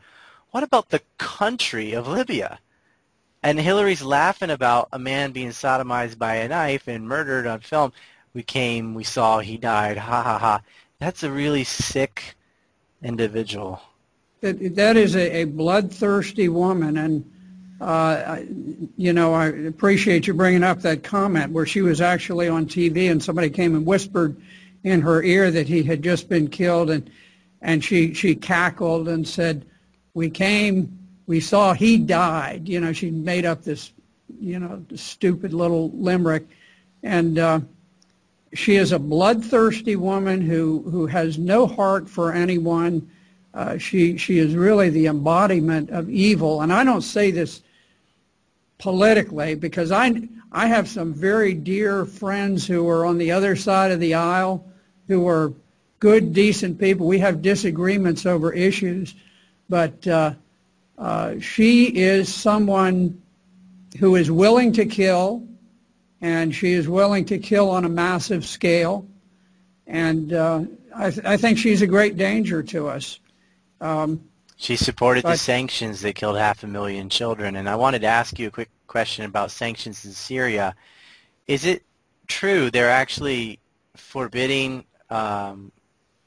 [0.51, 2.61] What about the country of Libya?
[3.44, 7.92] And Hillary's laughing about a man being sodomized by a knife and murdered on film.
[8.34, 9.98] We came, we saw, he died.
[9.98, 10.62] Ha ha ha.
[11.00, 12.36] That's a really sick
[13.02, 13.82] individual
[14.42, 17.32] that, that is a, a bloodthirsty woman, and
[17.80, 18.42] uh,
[18.98, 23.10] you know, I appreciate you bringing up that comment where she was actually on TV
[23.10, 24.39] and somebody came and whispered
[24.84, 27.10] in her ear that he had just been killed, and
[27.62, 29.66] and she she cackled and said,
[30.14, 31.01] "We came,
[31.32, 33.92] we saw he died." You know, she made up this,
[34.40, 36.46] you know, stupid little limerick,
[37.04, 37.40] and.
[37.40, 37.60] Uh,
[38.54, 43.10] she is a bloodthirsty woman who, who has no heart for anyone
[43.54, 47.62] uh, she she is really the embodiment of evil, and I don't say this
[48.78, 50.14] politically because I
[50.52, 54.66] I have some very dear friends who are on the other side of the aisle,
[55.08, 55.54] who are
[56.00, 57.08] good, decent people.
[57.08, 59.16] We have disagreements over issues,
[59.68, 60.34] but uh,
[61.39, 63.22] she is someone
[63.99, 65.43] who is willing to kill,
[66.22, 69.08] and she is willing to kill on a massive scale,
[69.88, 70.64] and uh,
[70.95, 73.20] I, th- I think she's a great danger to us.
[73.80, 74.22] Um,
[74.58, 77.56] She supported but, the sanctions that killed half a million children.
[77.56, 80.76] And I wanted to ask you a quick question about sanctions in Syria.
[81.47, 81.84] Is it
[82.28, 83.60] true they're actually
[83.95, 85.72] forbidding um,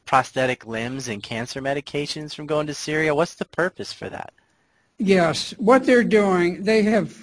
[0.04, 3.14] prosthetic limbs and cancer medications from going to Syria?
[3.14, 4.32] What's the purpose for that?
[4.98, 7.16] Yes, what they're doing, they have.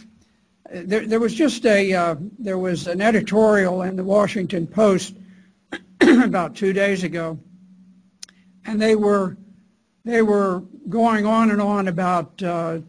[0.74, 5.16] There, there was just a uh, there was an editorial in the Washington Post
[6.02, 7.40] about two days ago,
[8.66, 9.38] and they were
[10.04, 12.80] they were going on and on about uh,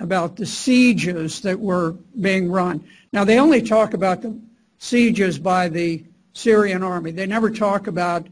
[0.00, 2.84] about the sieges that were being run.
[3.12, 4.38] Now they only talk about the
[4.78, 7.10] sieges by the Syrian army.
[7.10, 8.28] They never talk about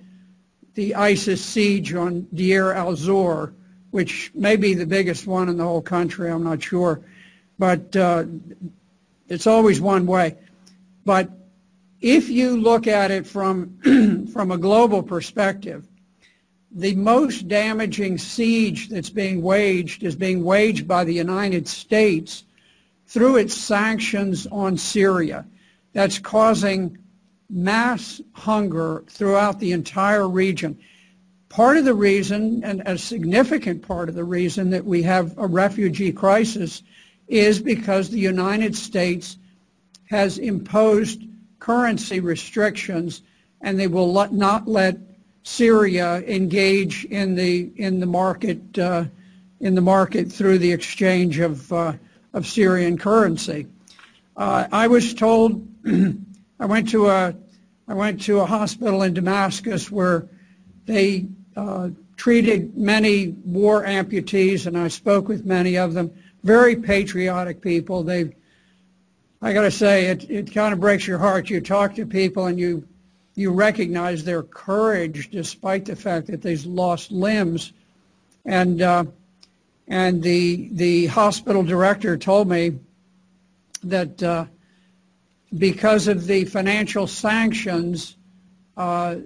[0.75, 3.55] the ISIS siege on Deir al-Zor,
[3.91, 6.31] which may be the biggest one in the whole country.
[6.31, 7.01] I'm not sure,
[7.59, 8.25] but uh,
[9.29, 10.37] it's always one way.
[11.05, 11.31] But
[12.01, 15.87] if you look at it from from a global perspective,
[16.71, 22.45] the most damaging siege that's being waged is being waged by the United States
[23.07, 25.47] through its sanctions on Syria.
[25.93, 26.99] That's causing
[27.49, 30.79] mass hunger throughout the entire region.
[31.57, 35.47] Part of the reason, and a significant part of the reason that we have a
[35.47, 36.83] refugee crisis
[37.29, 39.39] is because the United States
[40.11, 41.23] has imposed
[41.59, 43.23] currency restrictions
[43.63, 44.99] and they will not let
[45.45, 49.05] Syria engage in the in the market uh,
[49.61, 51.95] in the market through the exchange of uh,
[52.35, 53.67] of Syrian currency.
[54.37, 57.35] Uh, I was told I went to a
[57.89, 60.29] I went to a hospital in Damascus where
[60.85, 61.27] they
[62.17, 66.11] treated many war amputees, and I spoke with many of them.
[66.43, 68.03] Very patriotic people.
[68.03, 68.35] They,
[69.43, 71.51] I got to say, it it kind of breaks your heart.
[71.51, 72.87] You talk to people and you
[73.35, 77.73] you recognize their courage despite the fact that they've lost limbs.
[78.45, 79.05] And uh,
[79.89, 82.79] and the the hospital director told me
[83.85, 84.47] that uh,
[85.57, 88.17] because of the financial sanctions,
[88.77, 89.17] uh,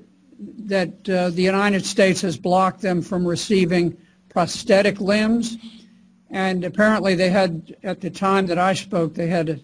[0.41, 3.97] that uh, the United States has blocked them from receiving
[4.29, 5.57] prosthetic limbs.
[6.31, 9.61] And apparently they had, at the time that I spoke, they had a,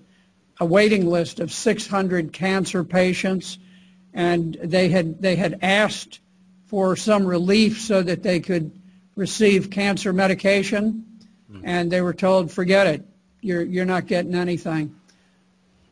[0.61, 3.59] a waiting list of 600 cancer patients
[4.17, 6.21] and they had they had asked
[6.65, 8.73] for some relief so that they could
[9.15, 11.05] receive cancer medication,
[11.53, 11.61] mm.
[11.63, 13.05] and they were told, "Forget it,
[13.43, 14.97] you're you're not getting anything."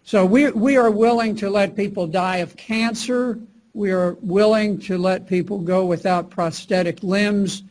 [0.04, 3.38] So we we are willing to let people die of cancer.
[3.74, 7.62] We are willing to let people go without prosthetic limbs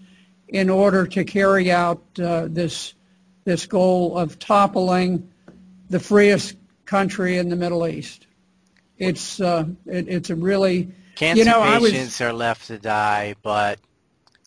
[0.48, 2.94] in order to carry out uh, this
[3.46, 5.30] this goal of toppling
[5.90, 8.28] the freest country in the Middle East
[8.98, 13.36] it's uh, it, it's a really cancer you know, patients was, are left to die,
[13.42, 13.80] but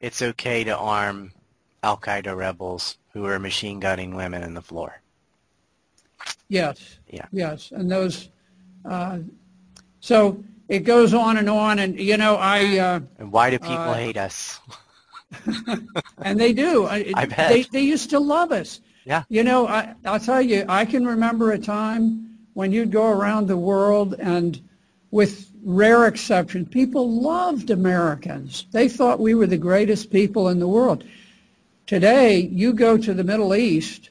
[0.00, 1.32] it's okay to arm
[1.82, 5.00] Al Qaeda rebels who are machine gunning women in the floor.
[6.48, 6.98] Yes.
[7.08, 7.26] Yeah.
[7.32, 8.30] Yes, and those.
[8.84, 9.18] Uh,
[10.00, 12.78] so it goes on and on, and you know I.
[12.78, 14.60] Uh, and why do people uh, hate us?
[16.18, 16.86] and they do.
[16.86, 17.48] I bet.
[17.50, 18.80] They, they used to love us.
[19.04, 19.22] Yeah.
[19.28, 23.46] You know, I, I'll tell you, I can remember a time when you'd go around
[23.46, 24.60] the world and
[25.10, 28.66] with rare exception, people loved Americans.
[28.72, 31.04] They thought we were the greatest people in the world.
[31.86, 34.10] Today, you go to the Middle East.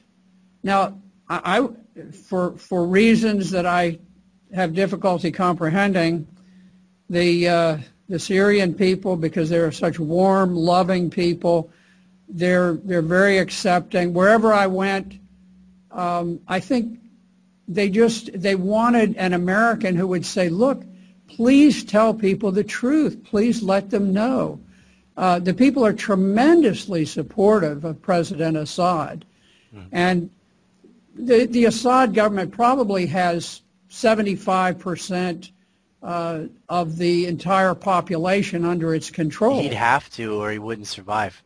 [0.62, 0.98] Now,
[1.28, 3.98] I, I for for reasons that I
[4.54, 6.26] have difficulty comprehending,
[7.08, 7.78] the uh,
[8.08, 11.70] the Syrian people because they're such warm, loving people.
[12.28, 14.12] They're they're very accepting.
[14.12, 15.18] Wherever I went,
[15.90, 16.98] um, I think
[17.68, 20.82] they just they wanted an American who would say, "Look,
[21.28, 23.22] please tell people the truth.
[23.24, 24.60] Please let them know."
[25.16, 29.24] Uh, the people are tremendously supportive of President Assad,
[29.74, 29.86] mm.
[29.92, 30.30] and
[31.14, 35.52] the the Assad government probably has 75 percent
[36.02, 39.60] uh, of the entire population under its control.
[39.60, 41.42] He'd have to, or he wouldn't survive.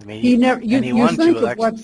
[0.00, 0.62] I mean, he, he never.
[0.62, 1.74] You, you think of what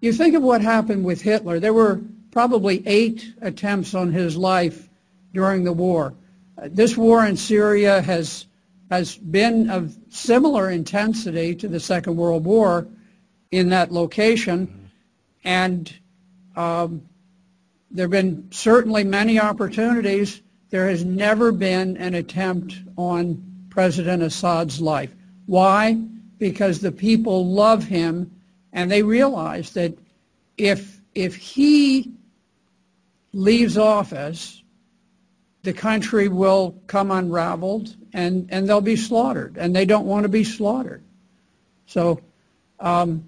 [0.00, 1.58] you think of what happened with Hitler.
[1.58, 2.00] There were
[2.30, 4.88] probably eight attempts on his life
[5.32, 6.14] during the war.
[6.66, 8.46] This war in Syria has
[8.90, 12.86] has been of similar intensity to the Second World War
[13.50, 14.90] in that location,
[15.44, 15.92] and
[16.56, 17.02] um,
[17.90, 20.42] there have been certainly many opportunities.
[20.70, 25.14] There has never been an attempt on President Assad's life.
[25.46, 25.94] Why?
[26.38, 28.30] Because the people love him,
[28.72, 29.96] and they realize that
[30.56, 32.12] if if he
[33.32, 34.62] leaves office,
[35.62, 40.28] the country will come unraveled and, and they'll be slaughtered, and they don't want to
[40.28, 41.02] be slaughtered.
[41.86, 42.20] So
[42.80, 43.24] um,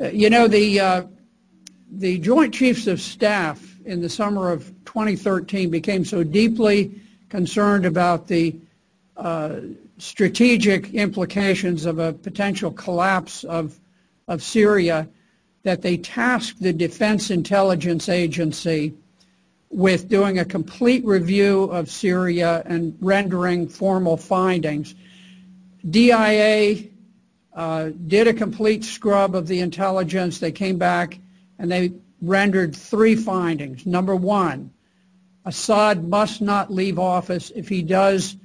[0.00, 1.02] Uh, you know, the, uh,
[1.90, 8.26] the Joint Chiefs of Staff in the summer of 2013 became so deeply concerned about
[8.26, 8.54] the
[9.16, 9.60] uh,
[9.98, 13.78] strategic implications of a potential collapse of,
[14.28, 15.08] of Syria
[15.62, 18.94] that they tasked the Defense Intelligence Agency
[19.70, 24.94] with doing a complete review of Syria and rendering formal findings.
[25.88, 26.84] DIA
[27.54, 30.38] uh, did a complete scrub of the intelligence.
[30.38, 31.18] They came back
[31.58, 31.92] and they
[32.22, 33.84] rendered three findings.
[33.84, 34.72] Number one,
[35.44, 37.50] Assad must not leave office.
[37.54, 38.36] If he does,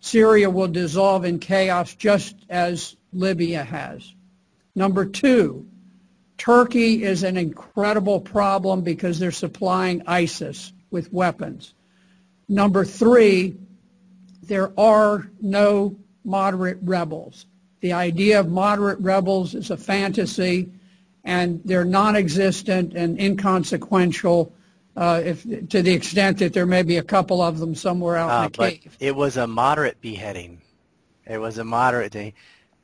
[0.00, 4.14] Syria will dissolve in chaos just as Libya has.
[4.74, 5.66] Number two,
[6.36, 11.72] Turkey is an incredible problem because they're supplying ISIS with weapons.
[12.48, 13.56] Number three,
[14.42, 17.46] there are no moderate rebels.
[17.80, 20.68] The idea of moderate rebels is a fantasy
[21.24, 24.52] and they're non-existent and inconsequential
[24.96, 28.30] uh, if, to the extent that there may be a couple of them somewhere out
[28.30, 28.96] uh, in the cave.
[29.00, 30.60] It was a moderate beheading.
[31.26, 32.34] It was a moderate thing.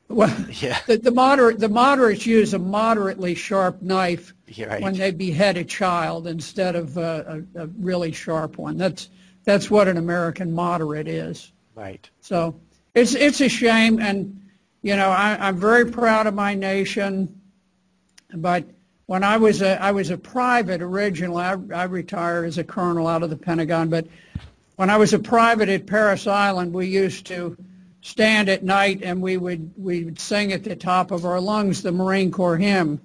[0.09, 0.77] Well, yeah.
[0.87, 4.81] The, the, moderate the moderates use a moderately sharp knife right.
[4.81, 8.77] when they behead a child instead of a, a, a, really sharp one.
[8.77, 9.09] That's
[9.43, 11.53] that's what an American moderate is.
[11.75, 12.09] Right.
[12.19, 12.59] So
[12.93, 14.41] it's it's a shame, and
[14.81, 17.40] you know I, I'm very proud of my nation.
[18.33, 18.65] But
[19.07, 23.07] when I was a, I was a private originally, I, I retired as a colonel
[23.07, 24.07] out of the Pentagon, but
[24.77, 27.57] when I was a private at Parris Island, we used to
[28.01, 31.81] stand at night and we would we would sing at the top of our lungs
[31.81, 32.99] the Marine Corps hymn,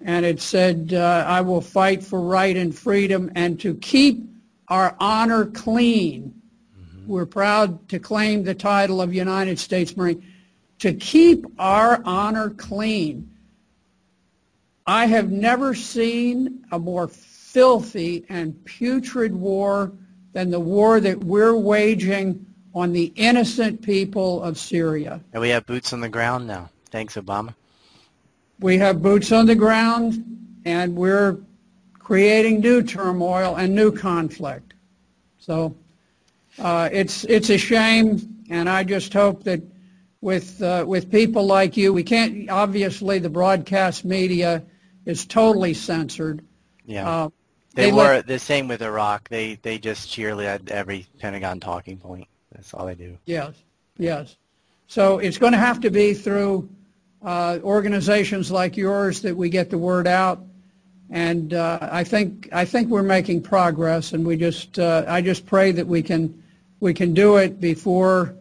[0.00, 4.24] and it said, uh, "I will fight for right and freedom and to keep
[4.68, 6.34] our honor clean."
[6.76, 7.06] Mm-hmm.
[7.06, 10.24] We're proud to claim the title of United States Marine.
[10.80, 13.30] To keep our honor clean.
[14.86, 19.92] I have never seen a more filthy and putrid war
[20.32, 25.20] than the war that we're waging on the innocent people of Syria.
[25.32, 26.70] And we have boots on the ground now.
[26.90, 27.54] Thanks, Obama.
[28.60, 30.24] We have boots on the ground,
[30.64, 31.38] and we're
[31.98, 34.74] creating new turmoil and new conflict.
[35.38, 35.74] So
[36.58, 39.60] uh, it's it's a shame, and I just hope that
[40.20, 44.62] with uh, with people like you, we can't obviously the broadcast media
[45.06, 46.42] is totally censored.
[46.86, 47.08] Yeah.
[47.08, 47.28] Uh,
[47.74, 49.28] they, they, were let, the same with Iraq.
[49.28, 52.28] They they just cheerlead every Pentagon talking point.
[52.52, 53.16] That's all they do.
[53.24, 53.54] Yes,
[53.96, 54.36] yes.
[54.88, 56.68] So it's going to have to be through
[57.24, 60.44] uh, organizations like yours that we get the word out,
[61.08, 65.46] and uh, I think I think we're making progress, and we just uh, I just
[65.46, 66.42] pray that we can
[66.80, 68.34] we can do it before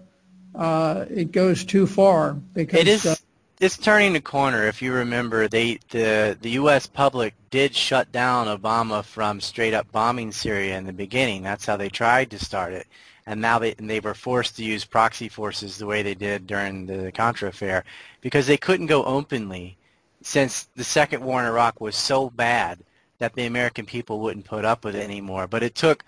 [0.56, 3.21] uh, it goes too far because it is.
[3.62, 4.66] It's turning the corner.
[4.66, 6.88] If you remember, they the the U.S.
[6.88, 11.44] public did shut down Obama from straight up bombing Syria in the beginning.
[11.44, 12.88] That's how they tried to start it,
[13.28, 16.48] and now they and they were forced to use proxy forces the way they did
[16.48, 17.84] during the Contra affair
[18.20, 19.78] because they couldn't go openly
[20.24, 22.80] since the second war in Iraq was so bad
[23.20, 25.46] that the American people wouldn't put up with it anymore.
[25.46, 26.04] But it took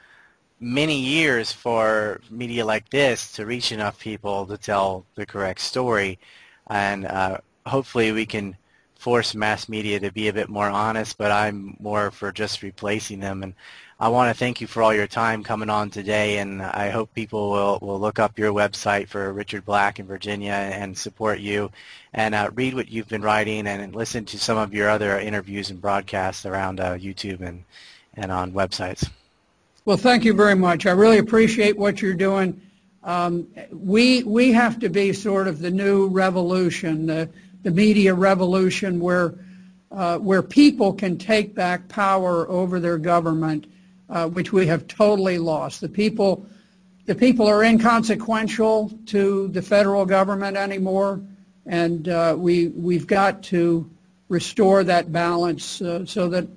[0.60, 6.17] many years for media like this to reach enough people to tell the correct story
[6.68, 8.56] and uh, hopefully we can
[8.96, 13.20] force mass media to be a bit more honest, but I'm more for just replacing
[13.20, 13.44] them.
[13.44, 13.54] And
[14.00, 17.14] I want to thank you for all your time coming on today, and I hope
[17.14, 21.70] people will, will look up your website for Richard Black in Virginia and support you,
[22.14, 25.70] and uh, read what you've been writing and listen to some of your other interviews
[25.70, 27.64] and broadcasts around uh, YouTube and,
[28.16, 29.10] and on websites.
[29.86, 30.86] Well, thank you very much.
[30.86, 32.62] I really appreciate what you're doing.
[33.04, 37.30] Um, we we have to be sort of the new revolution, the
[37.63, 39.36] the media revolution, where
[39.92, 43.67] uh, where people can take back power over their government,
[44.09, 45.82] uh, which we have totally lost.
[45.82, 46.46] The people
[47.05, 51.20] the people are inconsequential to the federal government anymore,
[51.66, 53.89] and uh, we we've got to
[54.30, 56.47] restore that balance uh, so that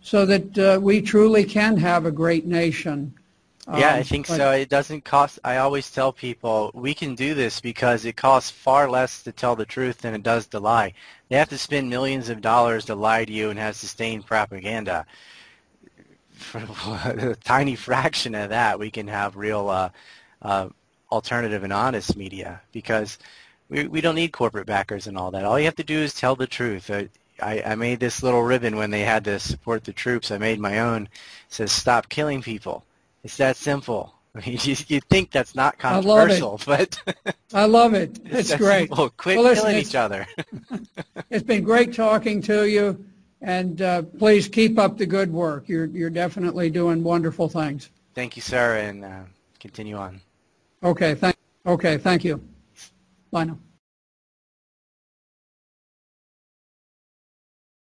[0.00, 3.12] so that uh, we truly can have a great nation
[3.70, 4.50] yeah, I um, think so.
[4.52, 5.38] It doesn't cost.
[5.44, 9.56] I always tell people we can do this because it costs far less to tell
[9.56, 10.94] the truth than it does to lie.
[11.28, 15.04] They have to spend millions of dollars to lie to you and have sustained propaganda.
[16.32, 16.58] For
[17.04, 19.90] a tiny fraction of that, we can have real uh,
[20.40, 20.68] uh,
[21.12, 23.18] alternative and honest media because
[23.68, 25.44] we we don't need corporate backers and all that.
[25.44, 26.88] All you have to do is tell the truth.
[26.88, 27.04] Uh,
[27.42, 30.30] I, I made this little ribbon when they had to support the troops.
[30.30, 31.02] I made my own.
[31.02, 31.10] It
[31.48, 32.84] says "Stop killing people."
[33.24, 34.14] It's that simple.
[34.34, 37.00] I mean, you, you think that's not I controversial, but
[37.54, 38.18] I love it.
[38.26, 38.90] it's It's great.
[38.90, 39.10] simple.
[39.10, 40.26] Quit Well, listen, killing each other.
[41.30, 43.04] It's been great talking to you,
[43.42, 45.68] and uh, please keep up the good work.
[45.68, 47.90] You're, you're definitely doing wonderful things.
[48.14, 49.22] Thank you, sir, and uh,
[49.60, 50.20] continue on.
[50.82, 51.36] Okay, thank,
[51.66, 52.40] okay, thank you.
[53.30, 53.58] Bye now.